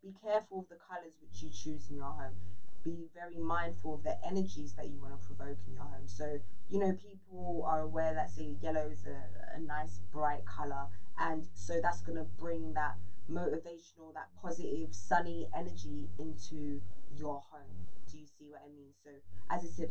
[0.02, 2.36] be careful of the colors which you choose in your home
[2.84, 6.08] be very mindful of the energies that you want to provoke in your home.
[6.08, 10.88] So, you know, people are aware that, say, yellow is a, a nice, bright color,
[11.18, 12.96] and so that's going to bring that
[13.30, 17.88] motivational, that positive, sunny energy into your home.
[18.08, 18.92] Do you see what I mean?
[19.04, 19.12] So,
[19.50, 19.90] as I said,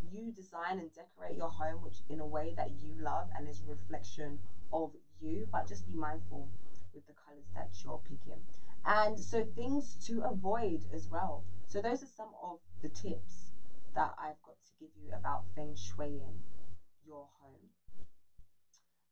[0.00, 3.60] you design and decorate your home which in a way that you love and is
[3.60, 4.38] a reflection
[4.72, 6.48] of you, but just be mindful
[6.92, 8.40] with the colors that you're picking.
[8.84, 11.44] And so, things to avoid as well.
[11.66, 13.52] So those are some of the tips
[13.94, 16.40] that I've got to give you about feng shuiing
[17.06, 17.70] your home.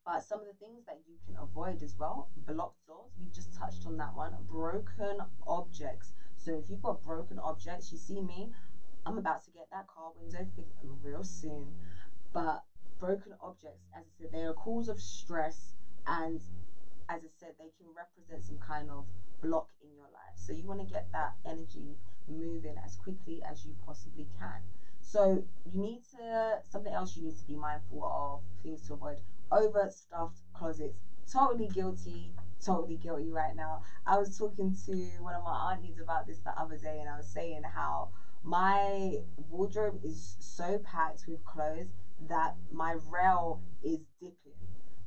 [0.04, 3.52] But some of the things that you can avoid as well, blocked doors, we just
[3.52, 6.14] touched on that one, broken objects.
[6.36, 8.50] So if you've got broken objects, you see me,
[9.04, 11.74] I'm about to get that car window fixed real soon.
[12.32, 12.64] But
[12.98, 15.74] broken objects, as I said, they are a cause of stress
[16.06, 16.40] and
[17.09, 19.04] as I said, they can represent some kind of
[19.40, 20.34] block in your life.
[20.34, 21.96] So you want to get that energy
[22.26, 24.62] moving as quickly as you possibly can.
[25.00, 29.20] So you need to something else you need to be mindful of things to avoid
[29.50, 30.98] overstuffed closets.
[31.30, 33.82] Totally guilty, totally guilty right now.
[34.06, 37.16] I was talking to one of my aunties about this the other day, and I
[37.16, 38.09] was saying how
[38.42, 41.88] my wardrobe is so packed with clothes
[42.20, 44.52] that my rail is dipping.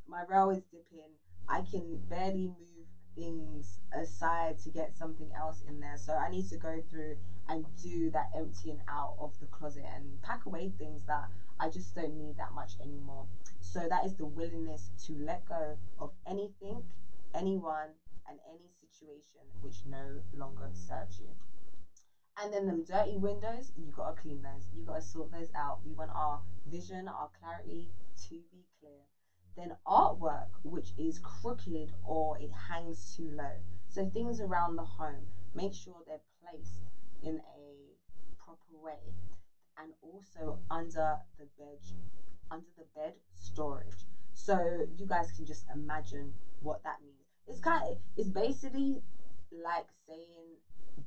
[0.08, 1.10] My rail is dipping.
[1.52, 5.98] I can barely move things aside to get something else in there.
[5.98, 7.18] So I need to go through
[7.50, 11.30] and do that emptying out of the closet and pack away things that
[11.60, 13.28] I just don't need that much anymore.
[13.60, 16.86] So that is the willingness to let go of anything,
[17.34, 17.96] anyone,
[18.26, 21.36] and any situation which no longer serves you.
[22.38, 24.70] And then them dirty windows, you gotta clean those.
[24.74, 25.84] You gotta sort those out.
[25.84, 27.92] We want our vision, our clarity
[28.28, 29.11] to be clear.
[29.58, 33.58] Then artwork, which is crooked or it hangs too low.
[33.90, 36.84] So things around the home, make sure they're placed
[37.22, 37.96] in a
[38.44, 39.14] proper way.
[39.78, 41.80] And also under the bed,
[42.50, 44.06] under the bed storage.
[44.34, 47.16] So you guys can just imagine what that means.
[47.48, 49.02] It's kind of, it's basically
[49.52, 50.58] like saying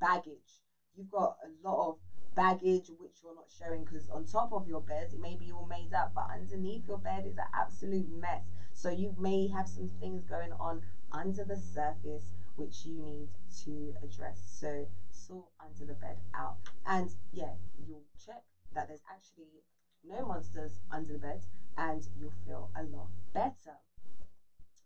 [0.01, 0.64] baggage
[0.95, 1.97] you've got a lot of
[2.35, 5.63] baggage which you're not showing because on top of your bed it may be all
[5.63, 8.53] made up but underneath your bed is an absolute mess.
[8.73, 10.81] So you may have some things going on
[11.13, 13.29] under the surface which you need
[13.63, 14.41] to address.
[14.41, 16.57] So sort under the bed out.
[16.85, 17.55] And yeah
[17.87, 18.43] you'll check
[18.73, 19.63] that there's actually
[20.03, 23.77] no monsters under the bed and you'll feel a lot better.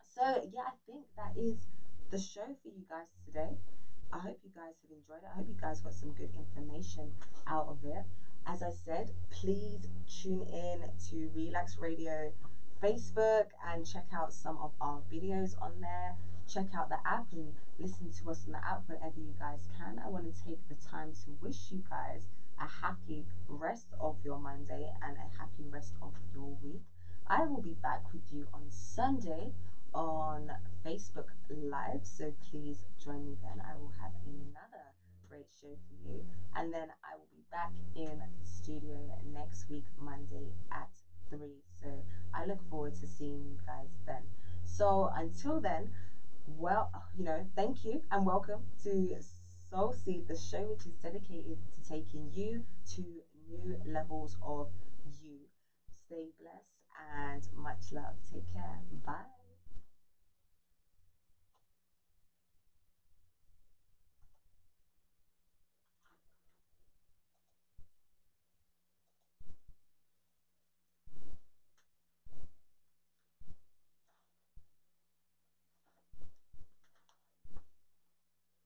[0.03, 1.69] So yeah i think that is
[2.11, 3.57] the show for you guys today
[4.11, 5.29] I hope you guys have enjoyed it.
[5.31, 7.13] I hope you guys got some good information
[7.47, 8.05] out of it.
[8.47, 12.33] As I said, please tune in to Relaks Radio
[12.83, 16.17] Facebook and check out some of our videos on there.
[16.47, 19.99] Check out the app and listen to us on the app whenever you guys can.
[20.03, 22.29] I want to take the time to wish you guys
[22.59, 26.81] a happy rest of your Monday and a happy rest of your week.
[27.27, 29.53] I will be back with you on Sunday
[29.95, 30.51] on
[30.85, 32.01] Facebook Live.
[32.03, 33.63] So please join me then.
[33.65, 34.85] I will have another
[35.29, 36.25] great show for you.
[36.57, 38.99] And then I will be back in the studio
[39.33, 40.91] next week, Monday at
[41.31, 41.39] 3.
[41.81, 41.89] So
[42.35, 44.23] I look forward to seeing you guys then.
[44.65, 45.91] So until then,
[46.47, 49.17] well, you know, thank you and welcome to
[49.71, 52.65] Soul Seed, the show which is dedicated to taking you
[52.95, 53.03] to
[53.49, 54.69] new levels of
[55.23, 55.39] you.
[56.07, 56.79] Stay blessed
[57.17, 58.15] and much love.
[58.33, 58.81] Take care.
[59.05, 59.38] Bye.